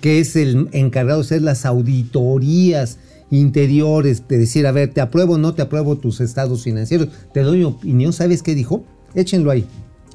[0.00, 2.98] que es el encargado de hacer las auditorías
[3.30, 7.40] interiores, de decir, a ver, te apruebo o no te apruebo tus estados financieros, te
[7.40, 8.84] doy mi opinión, ¿sabes qué dijo?
[9.14, 9.66] Échenlo ahí,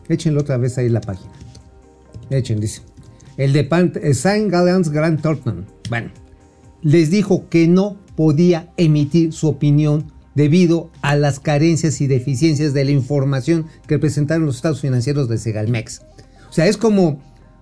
[0.09, 1.31] échenlo otra vez ahí en la página.
[2.29, 2.81] Echen, dice.
[3.37, 3.67] El de
[4.01, 6.11] eh, Saint Gallant Grant Thornton, bueno,
[6.81, 12.85] les dijo que no podía emitir su opinión debido a las carencias y deficiencias de
[12.85, 16.01] la información que presentaron los estados financieros de Segalmex.
[16.49, 17.07] O sea, es como,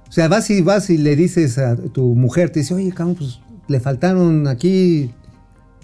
[0.07, 3.15] o sea, vas y vas y le dices a tu mujer, te dice, oye, cabrón,
[3.15, 5.12] pues le faltaron aquí,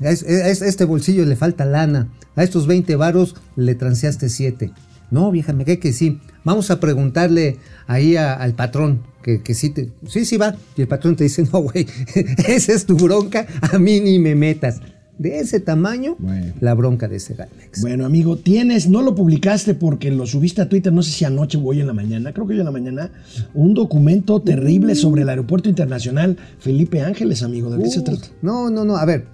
[0.01, 4.29] a es- a es- este bolsillo le falta lana, a estos 20 varos le transeaste
[4.29, 4.71] 7.
[5.09, 6.19] No, vieja, me cae que sí.
[6.43, 10.55] Vamos a preguntarle ahí al patrón, que, que sí, te, sí, sí va.
[10.75, 11.87] Y el patrón te dice, no, güey,
[12.47, 14.81] esa es tu bronca, a mí ni me metas.
[15.19, 16.53] De ese tamaño, Bueno.
[16.61, 17.81] la bronca de ese Galmex.
[17.81, 21.57] Bueno, amigo, tienes, no lo publicaste porque lo subiste a Twitter, no sé si anoche
[21.57, 23.11] o hoy en la mañana, creo que hoy en la mañana,
[23.55, 27.71] un documento terrible sobre el aeropuerto internacional Felipe Ángeles, amigo.
[27.71, 28.27] ¿De qué se trata?
[28.43, 29.25] No, no, no, a ver,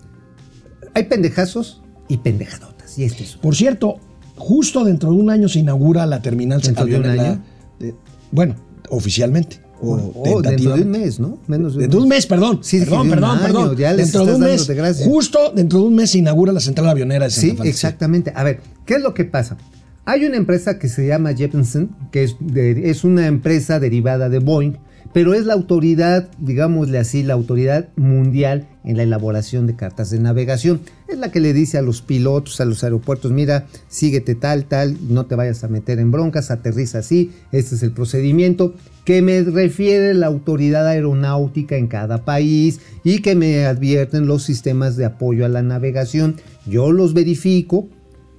[0.93, 3.97] hay pendejazos y pendejadotas, y este es Por cierto,
[4.37, 7.43] justo dentro de un año se inaugura la terminal ¿Dentro de un avionera año?
[7.79, 7.95] de-
[8.31, 8.55] bueno,
[8.89, 9.59] oficialmente.
[9.85, 11.37] O, Oh, dentro de un mes, ¿no?
[11.47, 12.59] Menos Dentro de un mes, perdón.
[12.61, 13.75] Sí, perdón, de un perdón, año, perdón.
[13.77, 16.59] ya les dentro de un mes, de justo dentro de un mes se inaugura la
[16.59, 18.31] central avionera de Santa Sí, exactamente.
[18.35, 19.57] A ver, ¿qué es lo que pasa?
[20.05, 24.39] Hay una empresa que se llama Jeppesen, que es, de- es una empresa derivada de
[24.39, 24.73] Boeing,
[25.13, 30.19] pero es la autoridad, digámosle así, la autoridad mundial en la elaboración de cartas de
[30.19, 30.81] navegación.
[31.07, 34.97] Es la que le dice a los pilotos, a los aeropuertos, mira, síguete tal, tal,
[35.09, 38.73] no te vayas a meter en broncas, aterriza así, este es el procedimiento
[39.05, 44.95] que me refiere la autoridad aeronáutica en cada país y que me advierten los sistemas
[44.95, 46.37] de apoyo a la navegación.
[46.65, 47.89] Yo los verifico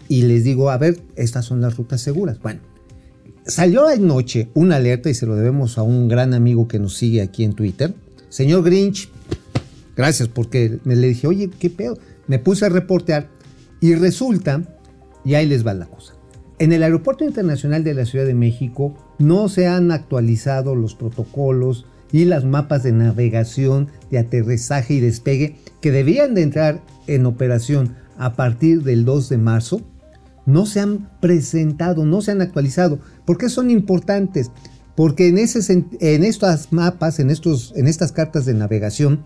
[0.09, 2.39] y les digo, a ver, estas son las rutas seguras.
[2.41, 2.61] Bueno,
[3.47, 7.21] salió anoche una alerta y se lo debemos a un gran amigo que nos sigue
[7.21, 7.95] aquí en Twitter.
[8.31, 9.11] Señor Grinch,
[9.97, 11.99] gracias porque me le dije, oye, ¿qué pedo?
[12.27, 13.29] Me puse a reportear
[13.81, 14.63] y resulta,
[15.25, 16.15] y ahí les va la cosa.
[16.59, 21.87] En el Aeropuerto Internacional de la Ciudad de México no se han actualizado los protocolos
[22.13, 27.97] y las mapas de navegación, de aterrizaje y despegue que debían de entrar en operación
[28.17, 29.81] a partir del 2 de marzo.
[30.47, 33.01] No se han presentado, no se han actualizado.
[33.25, 34.53] ¿Por qué son importantes?
[34.95, 35.39] Porque en,
[36.01, 39.25] en estas mapas, en, estos, en estas cartas de navegación,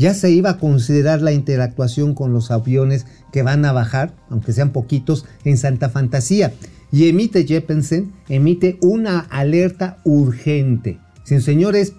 [0.00, 4.54] ya se iba a considerar la interactuación con los aviones que van a bajar, aunque
[4.54, 6.54] sean poquitos, en Santa Fantasía.
[6.90, 10.98] Y emite Jepensen, emite una alerta urgente.
[11.24, 11.92] Señores,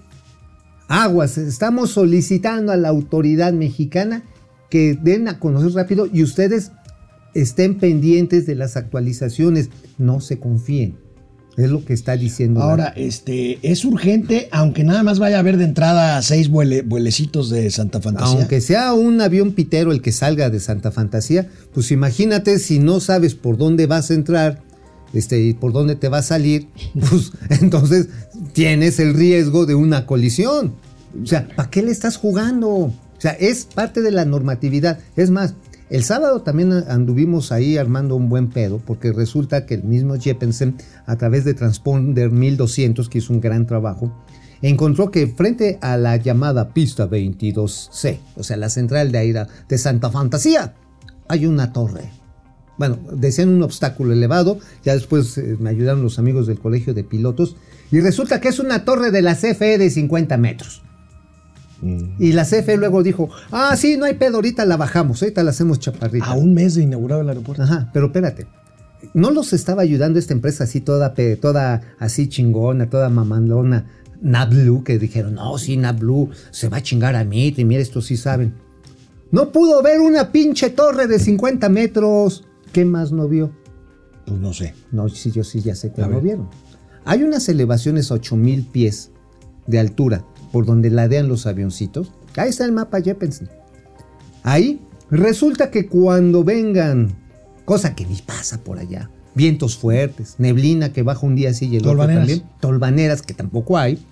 [0.87, 4.23] aguas, estamos solicitando a la autoridad mexicana
[4.71, 6.71] que den a conocer rápido y ustedes
[7.35, 10.97] estén pendientes de las actualizaciones, no se confíen.
[11.57, 12.61] Es lo que está diciendo.
[12.61, 17.69] Ahora, este, es urgente, aunque nada más vaya a haber de entrada seis vuelecitos de
[17.71, 18.39] Santa Fantasía.
[18.39, 22.99] Aunque sea un avión pitero el que salga de Santa Fantasía, pues imagínate si no
[22.99, 24.61] sabes por dónde vas a entrar,
[25.13, 26.67] este, y por dónde te va a salir,
[27.09, 28.07] pues entonces
[28.53, 30.73] tienes el riesgo de una colisión.
[31.21, 32.69] O sea, ¿para qué le estás jugando?
[32.69, 34.99] O sea, es parte de la normatividad.
[35.17, 35.53] Es más,
[35.91, 40.77] el sábado también anduvimos ahí armando un buen pedo, porque resulta que el mismo Jepensen,
[41.05, 44.09] a través de Transponder 1200, que hizo un gran trabajo,
[44.61, 49.77] encontró que frente a la llamada pista 22C, o sea, la central de aire de
[49.77, 50.75] Santa Fantasía,
[51.27, 52.09] hay una torre.
[52.77, 57.03] Bueno, decían un obstáculo elevado, ya después eh, me ayudaron los amigos del colegio de
[57.03, 57.57] pilotos,
[57.91, 60.83] y resulta que es una torre de la CFE de 50 metros.
[62.19, 65.49] Y la CFE luego dijo, ah, sí, no hay pedo, ahorita la bajamos, ahorita la
[65.49, 66.25] hacemos chaparrita.
[66.25, 67.63] A un mes de inaugurado el aeropuerto.
[67.63, 68.47] Ajá, pero espérate.
[69.13, 73.87] No los estaba ayudando esta empresa así toda, toda así chingona, toda mamandona,
[74.21, 78.05] Nablu, que dijeron, no, sí, Nablu, se va a chingar a mí, y mira, estos
[78.05, 78.53] sí saben.
[79.31, 82.43] No pudo ver una pinche torre de 50 metros.
[82.71, 83.51] ¿Qué más no vio?
[84.25, 84.75] Pues no sé.
[84.91, 86.49] No, sí, yo sí ya sé que no vieron.
[87.05, 89.11] Hay unas elevaciones a 8000 pies
[89.67, 92.11] de altura por donde ladean los avioncitos.
[92.35, 93.49] Ahí está el mapa Jepensen.
[94.43, 97.13] Ahí resulta que cuando vengan,
[97.65, 101.77] cosa que ni pasa por allá, vientos fuertes, neblina que baja un día así y
[101.77, 104.03] el otro también, tolvaneras que tampoco hay,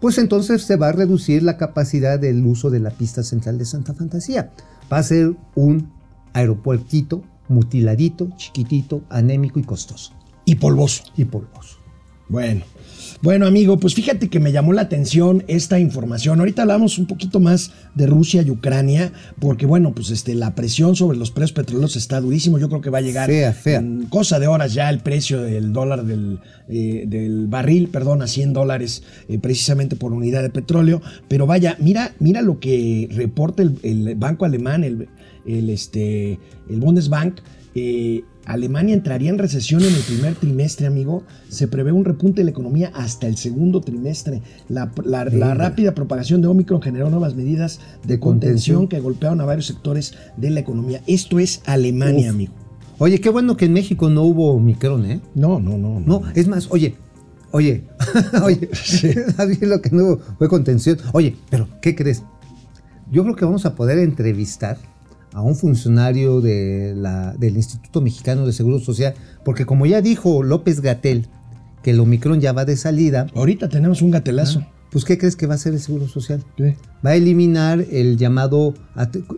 [0.00, 3.64] pues entonces se va a reducir la capacidad del uso de la pista central de
[3.64, 4.52] Santa Fantasía.
[4.92, 5.90] Va a ser un
[6.32, 10.12] aeropuertito mutiladito, chiquitito, anémico y costoso.
[10.44, 11.04] Y polvoso.
[11.16, 11.78] Y polvoso.
[12.28, 12.64] Bueno.
[13.22, 16.38] Bueno, amigo, pues fíjate que me llamó la atención esta información.
[16.38, 20.96] Ahorita hablamos un poquito más de Rusia y Ucrania, porque bueno, pues este, la presión
[20.96, 22.58] sobre los precios petroleros está durísimo.
[22.58, 23.78] Yo creo que va a llegar fea, fea.
[23.78, 28.26] en cosa de horas ya el precio del dólar del, eh, del barril, perdón, a
[28.26, 31.00] 100 dólares eh, precisamente por unidad de petróleo.
[31.26, 35.08] Pero vaya, mira, mira lo que reporta el, el banco alemán, el,
[35.46, 37.40] el, este, el Bundesbank.
[37.78, 41.24] Eh, Alemania entraría en recesión en el primer trimestre, amigo.
[41.50, 44.40] Se prevé un repunte de la economía hasta el segundo trimestre.
[44.68, 44.86] La,
[45.26, 50.48] rápida propagación de Omicron generó nuevas medidas de contención, que golpearon a varios sectores de
[50.48, 51.02] la economía.
[51.06, 52.54] Esto es Alemania, amigo.
[52.96, 55.20] Oye, qué bueno que en México no hubo Omicron, ¿eh?
[55.34, 56.00] No, no, no.
[56.00, 56.94] No, es más, oye,
[57.50, 57.84] oye,
[58.42, 58.70] oye,
[59.66, 60.96] lo que no hubo fue contención.
[61.12, 62.22] Oye, pero ¿qué crees?
[63.12, 64.78] Yo creo que vamos a poder entrevistar
[65.36, 69.12] a un funcionario de la, del Instituto Mexicano de Seguro Social,
[69.44, 71.26] porque como ya dijo López Gatel,
[71.82, 73.26] que el Omicron ya va de salida.
[73.34, 74.60] Ahorita tenemos un gatelazo.
[74.62, 76.42] Ah, pues, ¿qué crees que va a hacer el Seguro Social?
[77.04, 78.72] Va a eliminar el llamado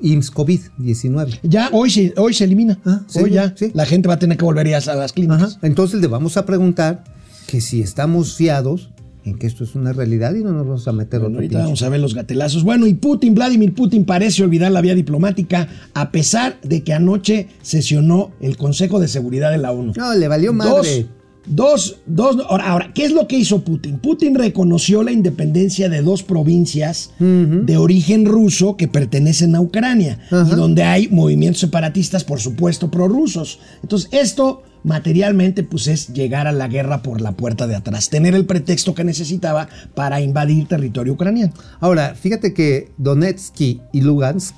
[0.01, 1.41] IMSS COVID-19.
[1.43, 2.79] Ya, hoy se, hoy se elimina.
[2.87, 3.53] Ah, hoy ya.
[3.75, 5.59] La gente va a tener que volver a, a las clínicas.
[5.63, 7.03] Entonces le vamos a preguntar
[7.49, 8.91] que si estamos fiados
[9.25, 11.83] en que esto es una realidad y no nos vamos a meter bueno, Ahorita vamos
[11.83, 12.65] a ver los gatelazos.
[12.65, 17.49] Bueno, y Putin, Vladimir Putin parece olvidar la vía diplomática a pesar de que anoche
[17.63, 19.93] sesionó el Consejo de Seguridad de la ONU.
[19.97, 20.73] No, le valió madre.
[21.03, 21.07] Dos,
[21.49, 22.01] dos,
[22.49, 23.99] ahora, ahora, ¿qué es lo que hizo Putin?
[23.99, 30.55] Putin reconoció la independencia de dos provincias de origen ruso que pertenecen a Ucrania y
[30.55, 33.61] donde hay movimientos separatistas, por supuesto, prorrusos.
[33.83, 38.35] Entonces, esto materialmente pues es llegar a la guerra por la puerta de atrás, tener
[38.35, 41.53] el pretexto que necesitaba para invadir territorio ucraniano.
[41.81, 44.55] Ahora, fíjate que Donetsk y Lugansk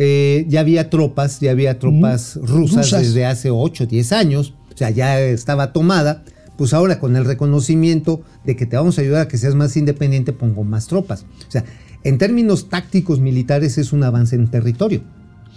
[0.00, 3.02] eh, ya había tropas, ya había tropas rusas, Rusas.
[3.02, 6.22] desde hace 8, 10 años, o sea, ya estaba tomada.
[6.56, 9.76] Pues ahora con el reconocimiento de que te vamos a ayudar a que seas más
[9.76, 11.24] independiente, pongo más tropas.
[11.48, 11.64] O sea,
[12.04, 15.02] en términos tácticos militares es un avance en territorio.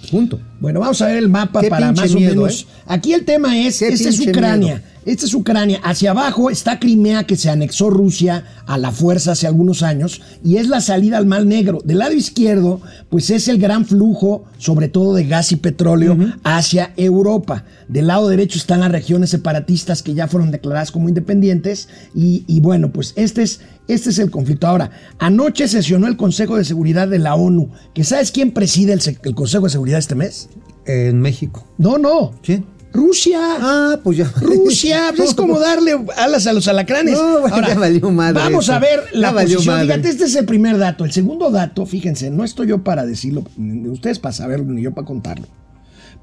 [0.10, 0.40] Punto.
[0.60, 2.64] Bueno, vamos a ver el mapa para más o menos.
[2.64, 2.82] ¿eh?
[2.88, 4.74] Aquí el tema es, esta es Ucrania.
[4.74, 4.82] miedo.
[5.04, 5.80] Esta es Ucrania.
[5.84, 10.58] Hacia abajo está Crimea, que se anexó Rusia a la fuerza hace algunos años, y
[10.58, 11.80] es la salida al Mar Negro.
[11.84, 16.94] Del lado izquierdo, pues es el gran flujo, sobre todo de gas y petróleo, hacia
[16.98, 17.66] Europa.
[17.88, 22.60] Del lado derecho están las regiones separatistas que ya fueron declaradas como independientes, y, y
[22.60, 24.68] bueno, pues este es, este es el conflicto.
[24.68, 29.02] Ahora, anoche sesionó el Consejo de Seguridad de la ONU, que ¿sabes quién preside el,
[29.24, 30.50] el Consejo de Seguridad este mes?
[30.86, 31.66] En México.
[31.80, 32.34] No, no.
[32.44, 32.66] ¿Quién?
[32.94, 33.40] Rusia.
[33.42, 34.32] Ah, pues ya.
[34.42, 37.14] Rusia, pues es como darle alas a los alacranes.
[37.14, 38.74] No, güey, ya valió madre Vamos eso.
[38.74, 39.66] a ver la posición.
[39.66, 39.86] madre.
[39.86, 41.06] Fíjate, este es el primer dato.
[41.06, 44.94] El segundo dato, fíjense, no estoy yo para decirlo, ni ustedes para saberlo, ni yo
[44.94, 45.48] para contarlo.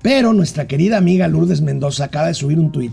[0.03, 2.93] Pero nuestra querida amiga Lourdes Mendoza acaba de subir un tuit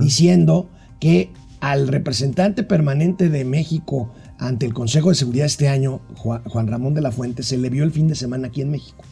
[0.00, 0.70] diciendo
[1.00, 6.66] que al representante permanente de México ante el Consejo de Seguridad este año, Juan, Juan
[6.66, 9.04] Ramón de la Fuente, se le vio el fin de semana aquí en México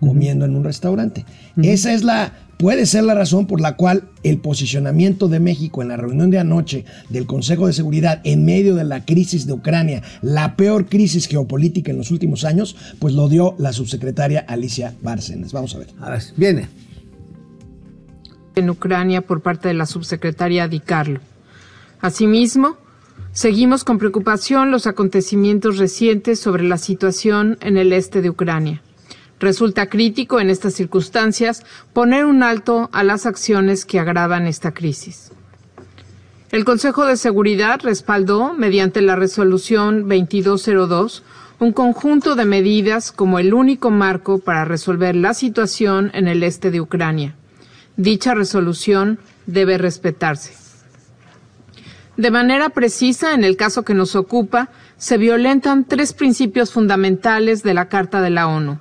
[0.00, 1.24] comiendo en un restaurante.
[1.62, 5.88] Esa es la, puede ser la razón por la cual el posicionamiento de México en
[5.88, 10.02] la reunión de anoche del Consejo de Seguridad en medio de la crisis de Ucrania,
[10.22, 15.52] la peor crisis geopolítica en los últimos años, pues lo dio la subsecretaria Alicia Bárcenas.
[15.52, 15.88] Vamos a ver.
[16.00, 16.68] A ver, viene.
[18.54, 21.20] en Ucrania por parte de la subsecretaria Di Carlo.
[22.00, 22.76] Asimismo,
[23.32, 28.82] seguimos con preocupación los acontecimientos recientes sobre la situación en el este de Ucrania.
[29.38, 35.30] Resulta crítico en estas circunstancias poner un alto a las acciones que agravan esta crisis.
[36.52, 41.22] El Consejo de Seguridad respaldó, mediante la resolución 2202,
[41.58, 46.70] un conjunto de medidas como el único marco para resolver la situación en el este
[46.70, 47.34] de Ucrania.
[47.96, 50.54] Dicha resolución debe respetarse.
[52.16, 57.74] De manera precisa, en el caso que nos ocupa, se violentan tres principios fundamentales de
[57.74, 58.78] la Carta de la ONU.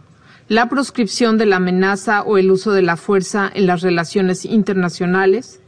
[0.48, 5.60] La proscripción de la amenaza o el uso de la fuerza en las relaciones internacionales,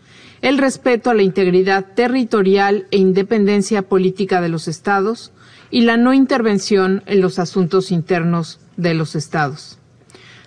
[0.44, 5.32] el respeto a la integridad territorial e independencia política de los Estados
[5.72, 9.80] y la no intervención en los asuntos internos de los Estados.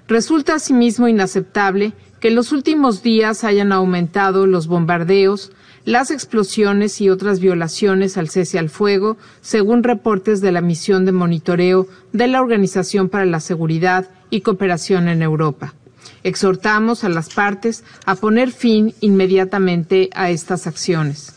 [0.06, 5.50] Resulta asimismo inaceptable que en los últimos días hayan aumentado los bombardeos,
[5.84, 11.10] las explosiones y otras violaciones al cese al fuego, según reportes de la misión de
[11.10, 15.74] monitoreo de la Organización para la Seguridad y Cooperación en Europa.
[16.22, 21.34] Exhortamos a las partes a poner fin inmediatamente a estas acciones.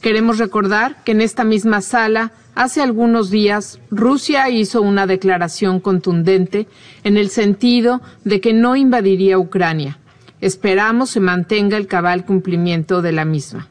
[0.00, 6.68] Queremos recordar que en esta misma sala, hace algunos días, Rusia hizo una declaración contundente
[7.04, 9.98] en el sentido de que no invadiría Ucrania.
[10.40, 13.68] Esperamos se mantenga el cabal cumplimiento de la misma.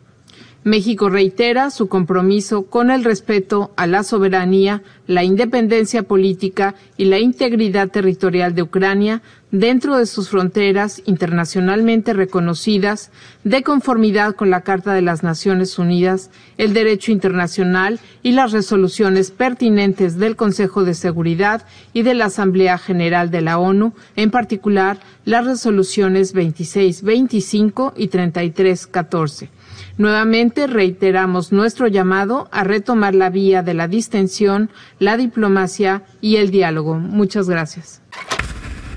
[0.64, 7.20] México reitera su compromiso con el respeto a la soberanía, la independencia política y la
[7.20, 13.12] integridad territorial de Ucrania dentro de sus fronteras internacionalmente reconocidas,
[13.44, 19.32] de conformidad con la Carta de las Naciones Unidas, el derecho internacional y las resoluciones
[19.32, 24.98] pertinentes del Consejo de Seguridad y de la Asamblea General de la ONU, en particular
[25.26, 29.50] las resoluciones 2625 y 3314.
[29.98, 34.70] Nuevamente reiteramos nuestro llamado a retomar la vía de la distensión,
[35.00, 37.00] la diplomacia y el diálogo.
[37.00, 38.02] Muchas gracias.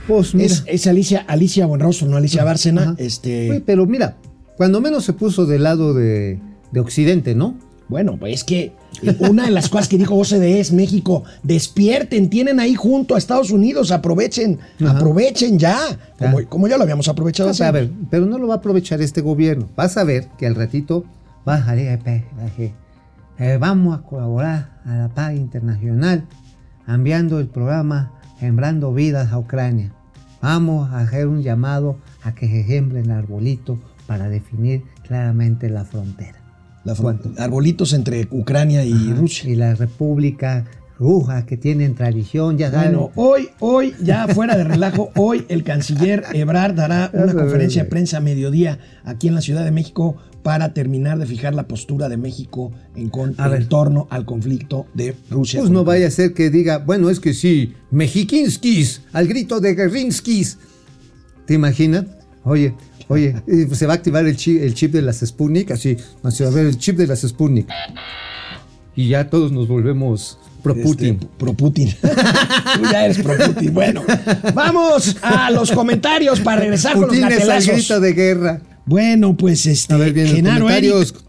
[0.06, 0.46] Pues mira.
[0.46, 2.82] Es, es Alicia, Alicia Buenrostro, no Alicia Bárcena.
[2.82, 2.94] Ajá.
[2.98, 4.16] Este, Oye, pero mira,
[4.56, 6.40] cuando menos se puso del lado de,
[6.72, 7.58] de Occidente, ¿no?
[7.88, 8.72] Bueno, pues es que
[9.20, 13.50] una de las cosas que dijo OCDE es México, despierten, tienen ahí junto a Estados
[13.50, 14.96] Unidos, aprovechen, Ajá.
[14.98, 15.78] aprovechen ya,
[16.18, 16.48] como, Ya.
[16.48, 17.52] como ya lo habíamos aprovechado.
[17.64, 19.68] a ver, pero no lo va a aprovechar este gobierno.
[19.76, 21.04] Vas a ver que al ratito
[21.48, 22.00] va a salir, eh,
[22.58, 22.72] eh,
[23.38, 26.24] eh, vamos a colaborar a la paz internacional
[26.88, 29.92] enviando el programa Sembrando Vidas a Ucrania.
[30.42, 36.38] Vamos a hacer un llamado a que se siembren arbolitos para definir claramente la frontera.
[36.86, 36.94] La
[37.38, 39.14] arbolitos entre Ucrania y Ajá.
[39.16, 39.50] Rusia.
[39.50, 40.64] Y la República
[40.98, 42.92] brujas que tienen tradición, ya saben.
[42.92, 47.88] Bueno, hoy, hoy, ya fuera de relajo, hoy el canciller Ebrard dará una conferencia de
[47.90, 52.08] prensa a mediodía aquí en la Ciudad de México para terminar de fijar la postura
[52.08, 55.58] de México en, con, en torno al conflicto de Rusia.
[55.58, 59.74] Pues no vaya a ser que diga, bueno, es que sí, mexiquinskis, al grito de
[59.74, 60.58] guerrinskis.
[61.46, 62.04] ¿Te imaginas?
[62.44, 62.74] Oye,
[63.08, 66.44] oye, eh, se va a activar el chip, el chip de las Sputnik, así, así,
[66.44, 67.68] a ver, el chip de las Sputnik.
[68.94, 71.18] Y ya todos nos volvemos pro Este, Putin.
[71.38, 71.94] pro Putin.
[72.02, 73.74] Tú ya eres pro Putin.
[73.74, 74.02] Bueno,
[74.54, 77.74] vamos a los comentarios para regresar Putin con los es gatelazos.
[77.74, 78.60] grito de guerra.
[78.86, 81.10] Bueno, pues este, A ver, bien, Genaro comentarios.
[81.12, 81.24] Eric,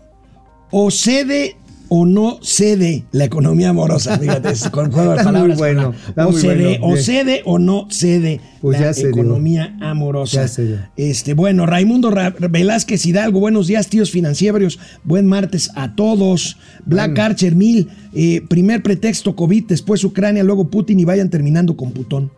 [0.72, 1.58] o cede
[1.90, 4.18] o no cede la economía amorosa.
[4.20, 5.58] Fíjate, con juego de palabras.
[5.58, 9.08] bueno, o, cede, bueno, o cede o no cede Pues la dio.
[9.10, 10.42] economía amorosa.
[10.42, 10.78] Ya se dio.
[10.98, 14.80] Este, bueno, Raimundo Ra- Velázquez Hidalgo, buenos días, tíos financieros.
[15.04, 16.58] Buen martes a todos.
[16.86, 21.92] Black Archer Mil, eh, primer pretexto COVID, después Ucrania, luego Putin y vayan terminando con
[21.92, 22.32] Putón.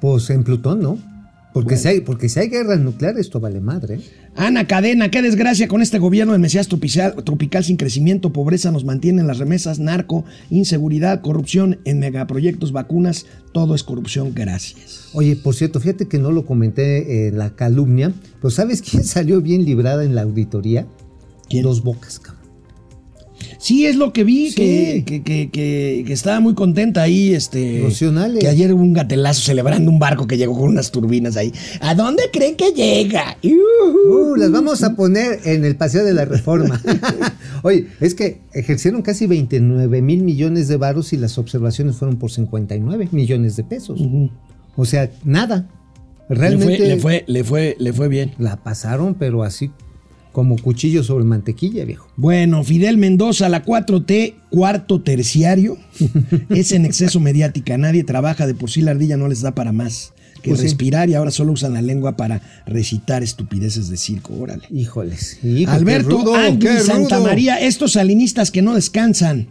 [0.00, 0.98] Pues en Plutón, ¿no?
[1.54, 3.94] Porque, si hay, porque si hay guerras nucleares, esto vale madre.
[3.94, 4.00] ¿eh?
[4.34, 8.84] Ana Cadena, qué desgracia con este gobierno del Mesías tropical, tropical sin crecimiento, pobreza nos
[8.84, 15.10] mantiene en las remesas, narco, inseguridad, corrupción en megaproyectos, vacunas, todo es corrupción, gracias.
[15.12, 19.40] Oye, por cierto, fíjate que no lo comenté en la calumnia, pero ¿sabes quién salió
[19.40, 20.88] bien librada en la auditoría?
[21.48, 21.62] ¿Quién?
[21.62, 22.33] Dos bocas, cabrón.
[23.64, 24.56] Sí, es lo que vi, Sí.
[24.56, 27.78] que, que, que- que- estaba muy contenta ahí, este...
[27.78, 28.38] Emocionales.
[28.40, 31.50] Que ayer hubo un gatelazo celebrando un barco que llegó con unas turbinas ahí.
[31.80, 33.38] ¿A dónde creen que llega?
[33.42, 34.32] Yujú.
[34.32, 36.78] Uh, las vamos a poner en el Paseo de la Reforma.
[37.62, 42.30] Oye, es que ejercieron casi 29 mil millones de varos y las observaciones fueron por
[42.30, 43.98] 59 millones de pesos.
[44.76, 45.70] O sea, nada.
[46.28, 48.32] Realmente Le fue, le fue, le fue, le fue bien.
[48.38, 49.70] la pasaron, pero así
[50.34, 52.08] como cuchillo sobre mantequilla, viejo.
[52.16, 55.78] Bueno, Fidel Mendoza, la 4T, cuarto terciario,
[56.50, 57.78] es en exceso mediática.
[57.78, 60.12] Nadie trabaja, de por sí la ardilla no les da para más
[60.42, 60.66] que Pues sí.
[60.66, 64.34] respirar y ahora solo usan la lengua para recitar estupideces de circo.
[64.34, 64.64] Órale.
[64.70, 65.38] Híjoles.
[65.44, 66.22] hijo, Alberto
[66.84, 67.20] Santa.
[67.20, 69.46] María, estos salinistas que no descansan.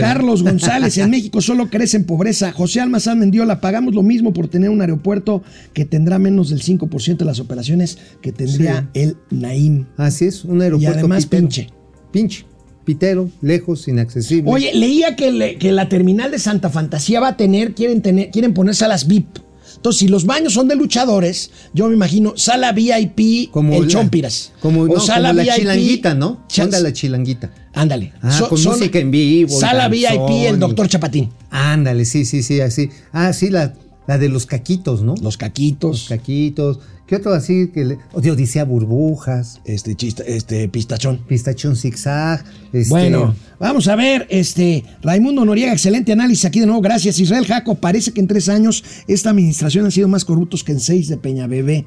[0.00, 2.52] Carlos González, en México solo crece en pobreza.
[2.52, 7.16] José Almazán Mendiola, pagamos lo mismo por tener un aeropuerto que tendrá menos del 5%
[7.18, 9.86] de las operaciones que tendría el Naim.
[9.96, 11.40] Así es, un aeropuerto además pitero.
[11.42, 11.70] pinche.
[12.12, 12.44] Pinche.
[12.84, 14.50] Pitero, lejos, inaccesible.
[14.50, 18.30] Oye, leía que, le- que la terminal de Santa Fantasía va a tener, quieren tener,
[18.30, 19.38] quieren poner salas VIP.
[19.80, 24.52] Entonces, si los baños son de luchadores, yo me imagino sala VIP el la- Chompiras.
[24.60, 26.44] Como, o no, sala como la VIP chilanguita, ¿no?
[26.60, 27.50] Onda la chilanguita.
[27.72, 28.12] Ándale.
[28.20, 31.30] Ah, con música en vivo, Sala danzón VIP el doctor Chapatín.
[31.50, 32.90] Ándale, sí, sí, sí, así.
[33.10, 33.72] Ah, sí, la,
[34.06, 35.14] la de los caquitos, ¿no?
[35.22, 35.90] Los caquitos.
[35.90, 36.80] Los caquitos.
[37.06, 37.70] ¿Qué otro así?
[37.74, 41.18] Que le, de Odisea Burbujas, este, chista, este pistachón.
[41.26, 42.44] Pistachón Zigzag.
[42.72, 47.18] Este, Bueno, vamos a ver, este, Raimundo Noriega, excelente análisis aquí de nuevo, gracias.
[47.18, 50.78] Israel Jaco, parece que en tres años esta administración ha sido más corruptos que en
[50.78, 51.84] seis de Peña Bebé.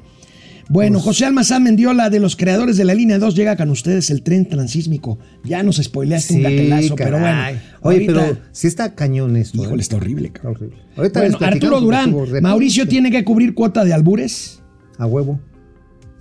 [0.68, 4.10] Bueno, Pues José Almazán Mendiola, de los creadores de la línea 2, llega con ustedes
[4.10, 5.18] el tren transísmico.
[5.44, 7.42] Ya nos spoileaste un gatelazo, pero bueno.
[7.82, 9.62] Oye, ahorita- pero sí está cañón esto.
[9.62, 9.82] Híjole, ¿eh?
[9.82, 10.54] está horrible, cabrón.
[10.56, 10.76] Horrible.
[10.96, 14.62] Ahorita Bueno, Arturo Durán, Mauricio tiene que cubrir cuota de albures.
[14.98, 15.40] A huevo.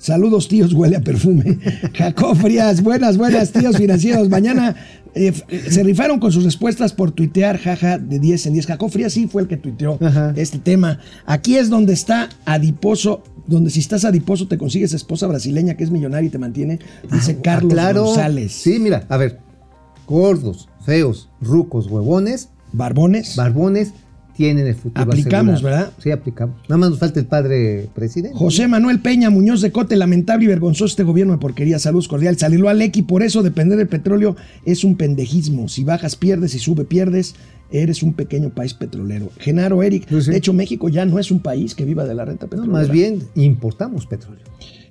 [0.07, 1.59] Saludos, tíos, huele a perfume.
[1.93, 4.27] Jacob Frías, buenas, buenas, tíos financieros.
[4.27, 4.75] Mañana
[5.15, 5.31] eh,
[5.69, 8.65] se rifaron con sus respuestas por tuitear, jaja, de 10 en 10.
[8.67, 10.33] Jacob Frías sí fue el que tuiteó Ajá.
[10.35, 10.99] este tema.
[11.25, 15.89] Aquí es donde está adiposo, donde si estás adiposo te consigues esposa brasileña que es
[15.89, 16.79] millonaria y te mantiene,
[17.09, 18.03] dice Ah, Carlos claro.
[18.03, 18.51] González.
[18.51, 19.39] Sí, mira, a ver.
[20.05, 23.37] Gordos, feos, rucos, huevones, Barbones.
[23.37, 23.93] barbones,
[24.35, 25.81] tienen el futuro Aplicamos, asegurado.
[25.85, 25.93] ¿verdad?
[26.01, 26.55] Sí, aplicamos.
[26.69, 28.37] Nada más nos falta el padre presidente.
[28.37, 31.79] José Manuel Peña Muñoz de Cote, lamentable y vergonzoso este gobierno de porquería.
[31.79, 32.37] Saludos cordial.
[32.37, 35.67] Salirlo al X, por eso depender del petróleo es un pendejismo.
[35.69, 37.35] Si bajas, pierdes, si sube, pierdes.
[37.71, 39.31] Eres un pequeño país petrolero.
[39.39, 40.31] Genaro Eric, Pues sí.
[40.31, 42.71] de hecho, México ya no es un país que viva de la renta No, petrolera.
[42.79, 44.43] más bien importamos petróleo.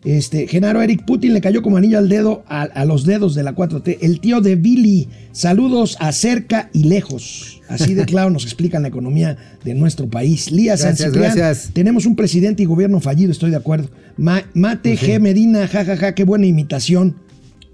[0.04, 3.44] Este, Genaro Eric Putin le cayó como anillo al dedo a, a los dedos de
[3.44, 3.98] la 4T.
[4.00, 7.61] El tío de Billy, saludos a cerca y lejos.
[7.72, 10.50] Así de claro nos explican la economía de nuestro país.
[10.50, 11.70] Lía San Gracias, Ciprián, gracias.
[11.72, 13.88] tenemos un presidente y gobierno fallido, estoy de acuerdo.
[14.16, 15.18] Ma- Mate G.
[15.20, 17.16] Medina, jajaja, qué buena imitación.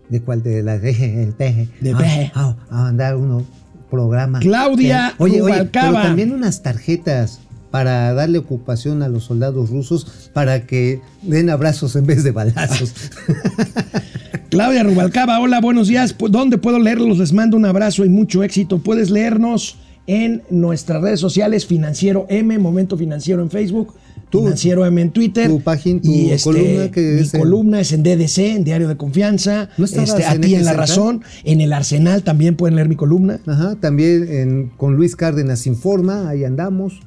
[0.09, 0.43] ¿De cuál?
[0.43, 1.69] De la de el peje.
[1.81, 2.33] De Ah, peje.
[2.35, 3.45] ah, a mandar uno
[3.91, 4.39] programa.
[4.41, 5.89] Claudia Eh, oye, oye, Rubalcaba.
[5.93, 7.41] pero también unas tarjetas
[7.71, 12.95] para darle ocupación a los soldados rusos para que den abrazos en vez de balazos.
[14.51, 16.15] Claudia Rubalcaba, hola, buenos días.
[16.31, 17.19] ¿Dónde puedo leerlos?
[17.19, 18.79] Les mando un abrazo y mucho éxito.
[18.79, 19.77] Puedes leernos
[20.09, 23.95] en nuestras redes sociales, Financiero M, Momento Financiero en Facebook,
[24.33, 25.49] Financiero M en Twitter.
[25.49, 28.65] tu página- tu y este, columna que mi es en- columna es en DDC, en
[28.65, 29.69] Diario de Confianza.
[29.79, 30.73] ¿No este, a en ti en Eje La?
[30.73, 31.23] Razón.
[31.45, 33.39] En El Arsenal también pueden leer mi columna.
[33.47, 37.01] Ajá, también en- con Luis Cárdenas Informa, ahí andamos.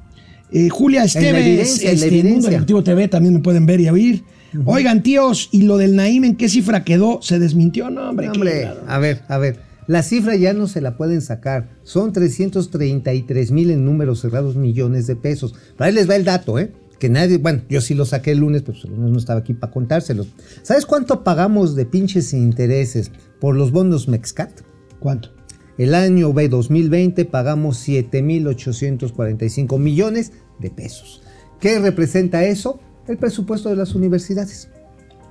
[0.54, 2.48] Eh, Julia Esteves, en este, en Mundo.
[2.50, 4.24] Ejecutivo TV también me pueden ver y oír.
[4.66, 7.20] Oigan, tíos, ¿y lo del Naim en qué cifra quedó?
[7.22, 7.90] ¿Se desmintió?
[7.90, 8.26] No, hombre.
[8.28, 9.71] qué Hombre, a ver, a ver.
[9.92, 11.68] La cifra ya no se la pueden sacar.
[11.84, 15.54] Son 333 mil en números cerrados millones de pesos.
[15.76, 16.72] Pero ahí les va el dato, ¿eh?
[16.98, 19.42] Que nadie, bueno, yo sí lo saqué el lunes, pero pues el lunes no estaba
[19.42, 20.30] aquí para contárselos.
[20.62, 23.12] ¿Sabes cuánto pagamos de pinches intereses
[23.42, 24.62] por los bonos Mexcat?
[25.02, 25.34] ¿Cuánto?
[25.78, 31.22] El año B 2020 pagamos 7.845 millones de pesos.
[31.60, 32.80] ¿Qué representa eso?
[33.10, 34.70] El presupuesto de las universidades.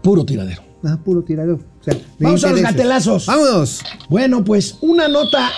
[0.03, 0.63] Puro tiradero.
[0.85, 1.57] Ah, puro tiradero.
[1.81, 3.27] O sea, de Vamos a los gatelazos.
[3.27, 3.83] ¡Vámonos!
[4.09, 5.51] Bueno, pues una nota,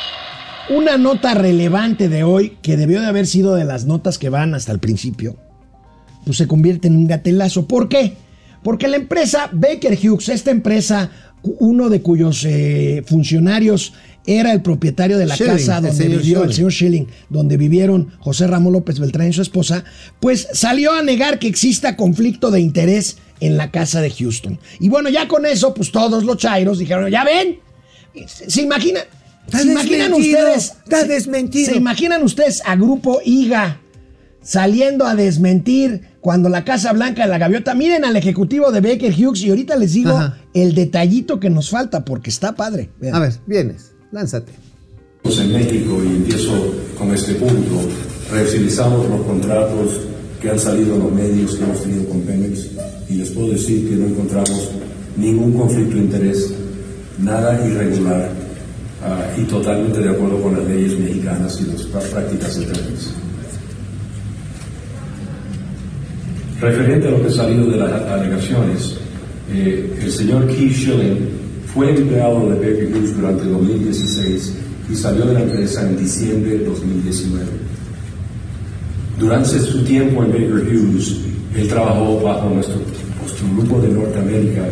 [0.70, 4.54] una nota relevante de hoy, que debió de haber sido de las notas que van
[4.54, 5.36] hasta el principio,
[6.24, 7.66] pues se convierte en un gatelazo.
[7.66, 8.16] ¿Por qué?
[8.62, 11.10] Porque la empresa Baker Hughes, esta empresa,
[11.42, 16.52] uno de cuyos eh, funcionarios era el propietario de la Schilling, casa donde vivió el
[16.52, 19.84] señor Schilling, donde vivieron José Ramón López Beltrán y su esposa,
[20.20, 24.58] pues salió a negar que exista conflicto de interés en la casa de Houston.
[24.80, 27.58] Y bueno, ya con eso, pues todos los chairos dijeron, ya ven,
[28.26, 29.02] ¿se imaginan?
[29.46, 30.64] Está ¿Se imaginan ustedes?
[30.84, 31.70] está se- desmentido.
[31.72, 33.80] ¿Se imaginan ustedes a Grupo IGA
[34.42, 37.74] saliendo a desmentir cuando la Casa Blanca de la Gaviota?
[37.74, 40.38] Miren al ejecutivo de Baker Hughes y ahorita les digo Ajá.
[40.54, 42.90] el detallito que nos falta porque está padre.
[43.00, 43.14] Vean.
[43.16, 44.52] A ver, vienes, lánzate.
[45.24, 47.80] en México y empiezo con este punto.
[48.30, 50.00] Revisamos los contratos
[50.40, 52.68] que han salido en los medios que hemos tenido con Pemex
[53.12, 54.70] y les puedo decir que no encontramos
[55.16, 56.52] ningún conflicto de interés,
[57.18, 58.30] nada irregular
[59.04, 63.10] ah, y totalmente de acuerdo con las leyes mexicanas y las prá- prácticas de Pemex.
[66.60, 68.94] Referente a lo que ha de las alegaciones,
[69.52, 71.28] eh, el señor Keith Schilling
[71.74, 74.52] fue empleado de Baker Hughes durante 2016
[74.90, 77.44] y salió de la empresa en diciembre de 2019.
[79.18, 81.16] Durante su tiempo en Baker Hughes,
[81.56, 82.76] él trabajó bajo nuestro,
[83.20, 84.62] nuestro grupo de Norteamérica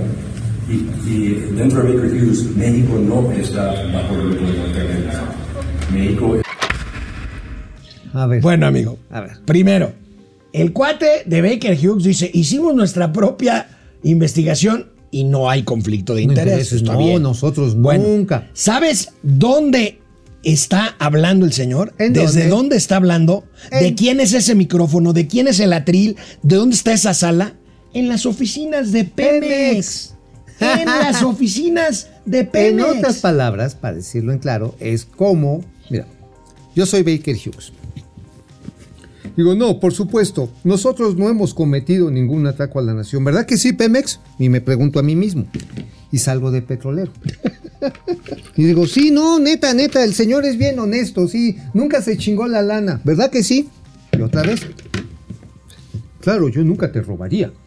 [0.68, 5.24] y, y dentro de Baker Hughes, México no está bajo el grupo de Norteamérica.
[5.92, 6.36] México
[8.12, 8.40] A ver.
[8.40, 8.98] Bueno, amigo.
[9.10, 9.32] A ver.
[9.44, 9.92] Primero,
[10.52, 13.68] el cuate de Baker Hughes dice, hicimos nuestra propia
[14.02, 16.52] investigación y no hay conflicto de No interés.
[16.72, 17.22] intereses, no, bien.
[17.22, 18.48] nosotros Bueno, nunca.
[18.52, 19.99] ¿Sabes dónde
[20.42, 21.94] está hablando el señor?
[21.98, 22.48] ¿En ¿Desde dónde?
[22.48, 23.44] dónde está hablando?
[23.70, 25.12] ¿De En- quién es ese micrófono?
[25.12, 26.16] ¿De quién es el atril?
[26.42, 27.54] ¿De dónde está esa sala?
[27.92, 30.14] En las oficinas de Pemex.
[30.60, 32.88] En las oficinas de En Pemex.
[32.98, 36.06] otras palabras, para decirlo en claro, es como, mira,
[36.76, 37.72] yo soy Baker Hughes.
[39.36, 43.56] Digo, no, por supuesto, nosotros no hemos cometido ningún atraco a la nación, ¿verdad que
[43.56, 44.20] sí, Pemex?
[44.38, 45.46] Y me pregunto a mí mismo.
[46.12, 47.12] Y salgo de petrolero.
[48.56, 52.46] Y digo, sí, no, neta, neta, el señor es bien honesto, sí, nunca se chingó
[52.46, 53.68] la lana, ¿verdad que sí?
[54.16, 54.60] Y otra vez,
[56.20, 57.50] claro, yo nunca te robaría.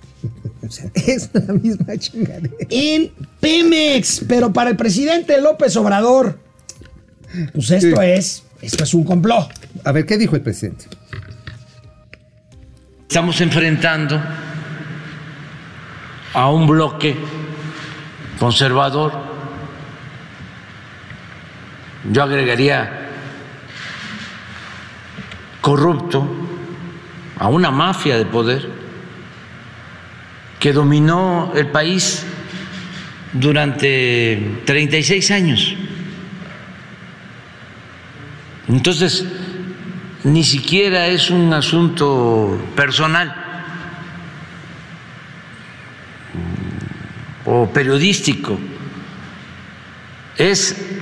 [0.66, 2.53] O sea, es la misma chingadera.
[2.70, 3.11] en
[3.41, 6.39] Pemex, pero para el presidente López Obrador,
[7.53, 8.05] pues esto Sí.
[8.07, 9.49] es, esto es un complot.
[9.84, 10.86] A ver, ¿qué dijo el presidente?
[13.01, 14.22] Estamos enfrentando
[16.34, 17.14] a un bloque
[18.39, 19.11] conservador.
[22.12, 23.10] Yo agregaría
[25.62, 26.28] corrupto,
[27.39, 28.70] a una mafia de poder
[30.60, 32.26] que dominó el país
[33.34, 35.76] durante 36 años.
[38.68, 39.26] Entonces,
[40.24, 43.36] ni siquiera es un asunto personal
[47.45, 48.58] o periodístico,
[50.38, 50.92] es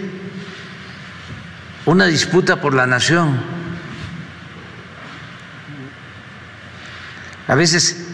[1.85, 3.39] una disputa por la nación.
[7.47, 8.07] A veces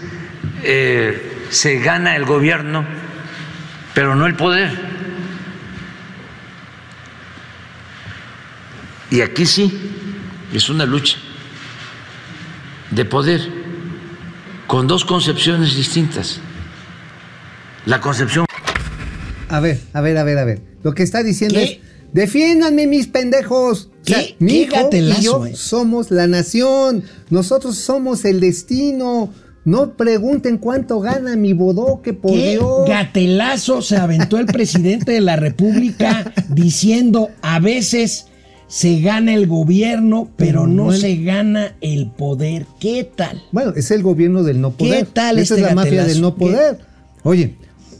[0.64, 2.86] eh, se gana el gobierno,
[3.94, 4.72] pero no el poder.
[9.10, 9.72] Y aquí sí,
[10.54, 11.18] es una lucha
[12.92, 13.42] de poder
[14.66, 16.40] con dos concepciones distintas.
[17.86, 18.46] La concepción
[19.50, 20.62] A ver, a ver, a ver, a ver.
[20.84, 21.64] Lo que está diciendo ¿Qué?
[21.64, 23.90] es, defiéndanme mis pendejos.
[24.04, 25.56] O sea, ¿Qué- mi qué hijo gatelazo, y yo eh?
[25.56, 27.04] somos la nación.
[27.30, 29.32] Nosotros somos el destino.
[29.66, 32.88] No pregunten cuánto gana mi bodoque, por ¿Qué Dios.
[32.88, 38.28] gatelazo se aventó el presidente de la República diciendo a veces
[38.70, 42.66] se gana el gobierno, pero Pero no no el- se gana el poder.
[42.80, 43.44] ¿Qué tal?
[43.52, 45.06] Bueno, es el gobierno del no poder.
[45.08, 46.40] tal Esa este es la mafia del no ¿Qué?
[46.40, 46.80] poder.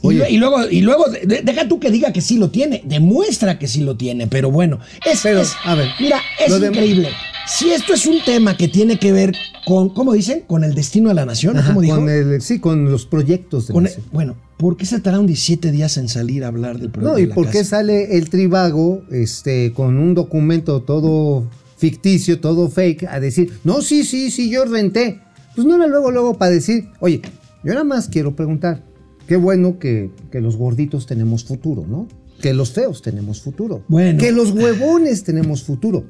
[0.02, 2.82] Oye, Y, luego, y luego de- de- deja tú que diga que sí lo tiene,
[2.84, 7.08] demuestra que sí lo tiene, pero bueno, es, Pero, es- a ver, mira, es increíble.
[7.46, 9.34] Si esto es un tema que tiene que ver
[9.66, 10.42] con, ¿cómo dicen?
[10.46, 11.96] Con el destino de la nación, ¿o Ajá, ¿cómo dijo?
[11.96, 14.06] con el, sí, con los proyectos de Con el- nación.
[14.12, 17.10] bueno, ¿por qué se tardaron 17 días en salir a hablar del proyecto?
[17.12, 22.40] No, de ¿y la por qué sale el tribago este, con un documento todo ficticio,
[22.40, 25.20] todo fake, a decir, no, sí, sí, sí, yo renté?
[25.54, 27.22] Pues no era luego, luego para decir, oye,
[27.64, 28.82] yo nada más quiero preguntar,
[29.28, 32.08] qué bueno que, que los gorditos tenemos futuro, ¿no?
[32.40, 33.84] Que los feos tenemos futuro.
[33.88, 34.18] Bueno.
[34.18, 36.06] Que los huevones tenemos futuro.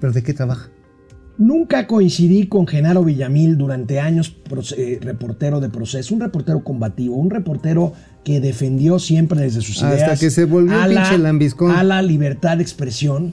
[0.00, 0.70] ¿Pero de qué trabaja?
[1.38, 4.36] Nunca coincidí con Genaro Villamil durante años,
[4.76, 9.96] eh, reportero de proceso, un reportero combativo, un reportero que defendió siempre desde sus Hasta
[9.96, 10.20] ideas.
[10.20, 11.70] que se volvió a pinche lambiscón.
[11.70, 13.32] A la libertad de expresión.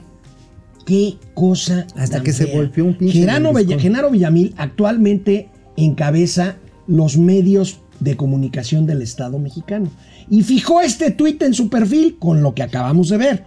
[0.86, 1.86] Qué cosa.
[1.94, 3.52] Hasta tan que se volvió un pinche Genaro.
[3.52, 6.56] Villa- Genaro Villamil actualmente encabeza
[6.86, 9.90] los medios de comunicación del Estado mexicano.
[10.28, 13.44] Y fijó este tuit en su perfil con lo que acabamos de ver.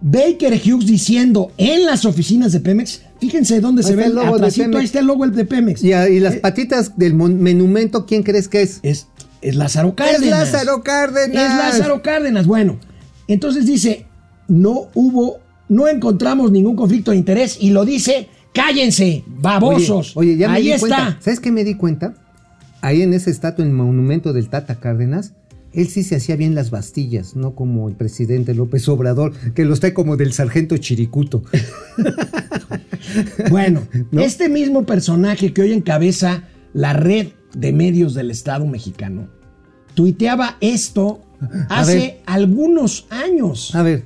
[0.00, 4.52] Baker Hughes diciendo en las oficinas de Pemex, fíjense dónde se ve el logo de
[4.52, 4.76] Pemex.
[4.78, 5.82] ahí está el logo de Pemex.
[5.82, 8.78] Y, las Eh, patitas del mon- menumento, ¿quién crees que es?
[8.82, 9.08] es,
[9.42, 10.52] es Lázaro Cárdenas.
[10.52, 11.34] Lázaro Cárdenas.
[11.34, 12.46] Es Lázaro Cárdenas.
[12.46, 12.78] Bueno,
[13.26, 14.06] entonces dice,
[14.46, 20.16] no hubo, no encontramos ningún conflicto de interés y lo dice, cállense, babosos.
[20.16, 20.80] Oye, oye, ya me Ahí di está.
[20.80, 21.18] cuenta.
[21.20, 22.14] ¿Sabes qué me di cuenta?
[22.80, 25.34] Ahí en ese estatua, en el monumento del Tata Cárdenas,
[25.72, 29.80] él sí se hacía bien las bastillas, no como el presidente López Obrador, que los
[29.80, 31.42] trae como del sargento Chiricuto.
[33.48, 34.20] Bueno, ¿No?
[34.20, 36.42] este mismo personaje que hoy encabeza
[36.74, 39.28] la red de medios del Estado mexicano,
[39.94, 41.20] tuiteaba esto
[41.70, 43.74] hace algunos años.
[43.74, 44.04] A ver,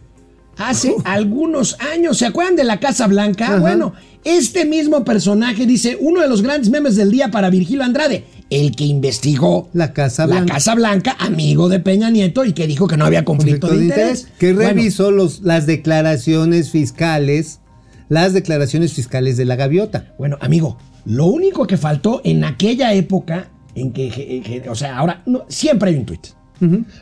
[0.56, 3.46] Hace algunos años, ¿se acuerdan de la Casa Blanca?
[3.46, 3.58] Ajá.
[3.58, 3.94] Bueno,
[4.24, 8.76] este mismo personaje dice uno de los grandes memes del día para Virgilio Andrade, el
[8.76, 10.54] que investigó la Casa la Blanca.
[10.54, 14.28] Casa Blanca, amigo de Peña Nieto, y que dijo que no había conflicto, de, interés.
[14.38, 17.60] Que Bueno, revisó los, las declaraciones fiscales,
[18.08, 20.14] las declaraciones fiscales de la gaviota.
[20.18, 20.76] Bueno, amigo,
[21.06, 25.96] lo único que faltó en aquella época, en que, o sea, ahora, no, siempre hay
[25.96, 26.26] un tuit.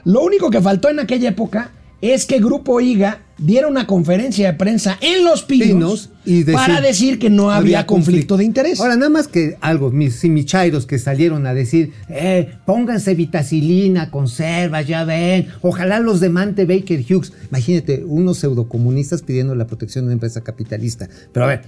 [0.05, 4.59] Lo único que faltó en aquella época es que Grupo IGA diera una conferencia de
[4.59, 8.79] prensa en Los Pinos, Pinos y decir- para decir que no había, conflicto, de interés.
[8.81, 14.87] Ahora, nada más que algo, mis simichairos que salieron a decir, eh, pónganse vitacilina, conservas,
[14.87, 17.33] ya ven, ojalá los demande Baker Hughes.
[17.49, 21.09] Imagínate, unos pseudocomunistas pidiendo la protección de una empresa capitalista.
[21.33, 21.63] Pero a ver,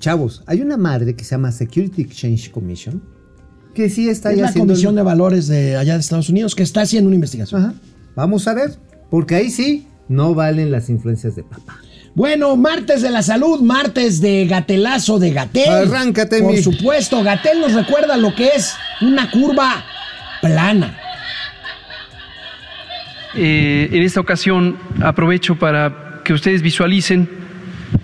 [0.00, 3.02] chavos, hay una madre que se llama Security Exchange Commission,
[3.74, 4.72] que sí está es la haciendo...
[4.72, 7.60] el- Comisión de Valores de allá de Estados Unidos que está haciendo una investigación.
[7.62, 7.74] Ajá,
[8.14, 8.74] vamos a ver,
[9.10, 11.76] porque ahí sí no valen las influencias de papá.
[12.14, 15.68] Bueno, martes de la salud, martes de gatelazo de Gatel.
[15.68, 19.84] Arráncate, Por mi- supuesto, Gatel nos recuerda lo que es una curva
[20.40, 20.96] plana.
[23.36, 27.28] Eh, en esta ocasión aprovecho para que ustedes visualicen,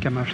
[0.01, 0.33] qué amable,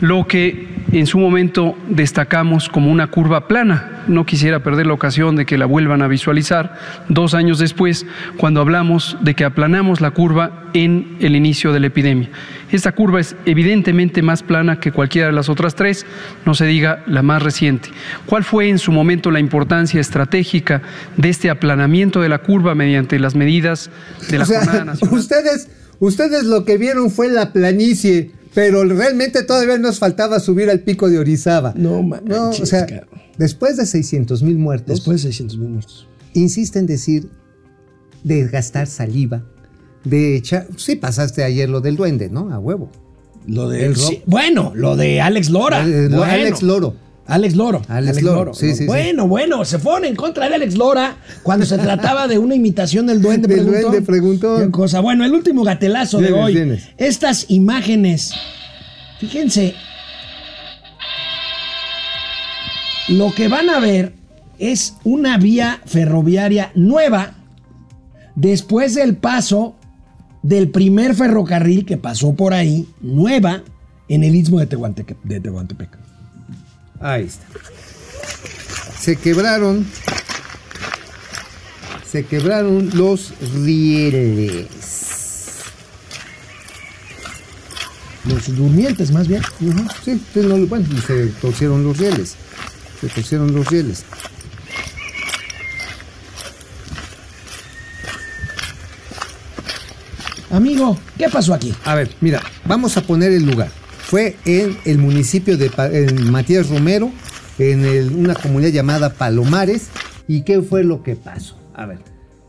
[0.00, 0.68] lo que
[0.98, 4.04] en su momento destacamos como una curva plana.
[4.06, 6.78] No quisiera perder la ocasión de que la vuelvan a visualizar
[7.08, 11.88] dos años después, cuando hablamos de que aplanamos la curva en el inicio de la
[11.88, 12.30] epidemia.
[12.70, 16.06] Esta curva es evidentemente más plana que cualquiera de las otras tres,
[16.46, 17.88] no se diga la más reciente.
[18.26, 20.82] ¿Cuál fue en su momento la importancia estratégica
[21.16, 23.90] de este aplanamiento de la curva mediante las medidas
[24.30, 25.18] de la O sea, Jornada Nacional?
[25.18, 25.68] ustedes,
[25.98, 31.10] ustedes lo que vieron fue la planicie, pero realmente todavía nos faltaba subir al pico
[31.10, 31.74] de Orizaba.
[31.76, 32.86] No manches, No, o sea,
[33.36, 36.06] después de 600 mil muertos, Después de 600 mil muertos.
[36.34, 37.28] insiste en decir
[38.22, 39.42] de gastar saliva,
[40.04, 40.66] de echar...
[40.76, 42.52] Sí, pasaste ayer lo del duende, ¿no?
[42.52, 42.90] A huevo.
[43.46, 45.84] Lo de El sí, bueno, lo de Alex Lora.
[45.86, 46.22] Lo- Bueno.
[46.24, 46.94] Alex Loro.
[47.26, 47.82] Alex Loro.
[47.88, 48.86] Alex Loro, sí, sí, sí.
[48.86, 53.06] Bueno, bueno, se fueron en contra de Alex Lora cuando se trataba de una imitación
[53.06, 53.48] del duende.
[53.54, 53.88] Del preguntó.
[53.88, 54.70] duende, preguntó.
[54.70, 55.00] Cosa.
[55.00, 56.78] Bueno, el último gatelazo de hoy.
[56.98, 58.32] Estas imágenes.
[59.20, 59.74] Fíjense.
[63.08, 64.12] Lo que van a ver
[64.58, 67.34] es una vía ferroviaria nueva
[68.34, 69.76] después del paso
[70.42, 73.62] del primer ferrocarril que pasó por ahí, nueva,
[74.08, 75.22] en el istmo de, Tehuantepec.
[75.22, 75.98] de Tehuantepec.
[77.00, 77.44] Ahí está.
[78.98, 79.86] Se quebraron.
[82.10, 83.32] Se quebraron los
[83.62, 85.04] rieles.
[88.24, 89.42] Los durmientes, más bien.
[90.04, 92.36] Sí, sí, no, bueno, se torcieron los rieles.
[93.00, 94.04] Se torcieron los rieles.
[100.50, 101.72] Amigo, ¿Qué pasó aquí?
[101.84, 103.70] A ver, mira, vamos a poner el lugar.
[104.06, 105.70] Fue en el municipio de
[106.30, 107.10] Matías Romero,
[107.58, 109.88] en una comunidad llamada Palomares.
[110.28, 111.56] ¿Y qué fue lo que pasó?
[111.74, 111.98] A ver,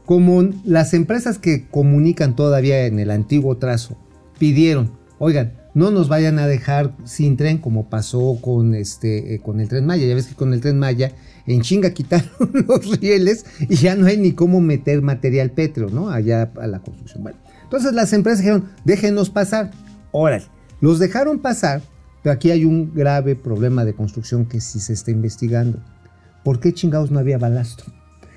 [0.05, 3.97] como las empresas que comunican todavía en el antiguo trazo
[4.37, 9.59] pidieron, oigan, no nos vayan a dejar sin tren como pasó con este eh, con
[9.59, 10.07] el tren Maya.
[10.07, 11.11] Ya ves que con el tren Maya
[11.47, 12.29] en chinga quitaron
[12.67, 16.09] los rieles y ya no hay ni cómo meter material pétreo, ¿no?
[16.09, 17.23] Allá a la construcción.
[17.23, 19.71] Bueno, entonces las empresas dijeron, déjenos pasar.
[20.11, 20.45] Órale,
[20.85, 21.81] los dejaron pasar,
[22.21, 25.79] pero aquí hay un grave problema de construcción que sí se está investigando.
[26.43, 27.91] ¿Por qué chingados no había balastro?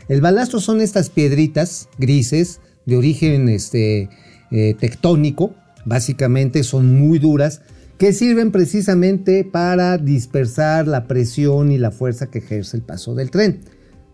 [0.09, 4.09] El balastro son estas piedritas grises de origen este,
[4.51, 7.61] eh, tectónico, básicamente son muy duras,
[7.99, 13.30] que sirven precisamente para dispersar la presión y la fuerza que ejerce el paso del
[13.30, 13.61] tren.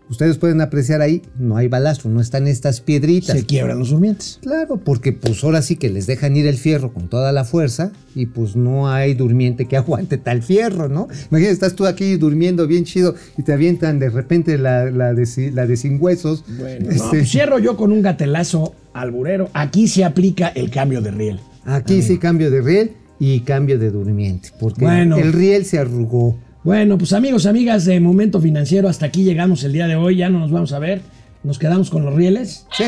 [0.09, 3.35] Ustedes pueden apreciar ahí, no hay balastro, no están estas piedritas.
[3.37, 4.37] Se quiebran los durmientes.
[4.41, 7.91] Claro, porque pues ahora sí que les dejan ir el fierro con toda la fuerza
[8.13, 11.07] y pues no hay durmiente que aguante tal fierro, ¿no?
[11.31, 15.51] Imagínate, estás tú aquí durmiendo bien chido y te avientan de repente la, la, de,
[15.51, 16.43] la de sin huesos.
[16.59, 19.49] Bueno, no, Este, pues cierro yo con un gatelazo alburero.
[19.53, 21.39] Aquí se aplica el cambio de riel.
[21.65, 25.17] aquí sí cambio de riel y cambio de durmiente, porque Bueno.
[25.17, 26.37] el riel se arrugó.
[26.65, 30.15] Bueno, pues amigos, amigas de Momento Financiero, hasta aquí llegamos el día de hoy.
[30.15, 30.99] Ya no nos vamos a ver.
[31.43, 32.65] Nos quedamos con los rieles.
[32.75, 32.85] Sí.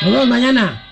[0.00, 0.87] Nos vemos mañana.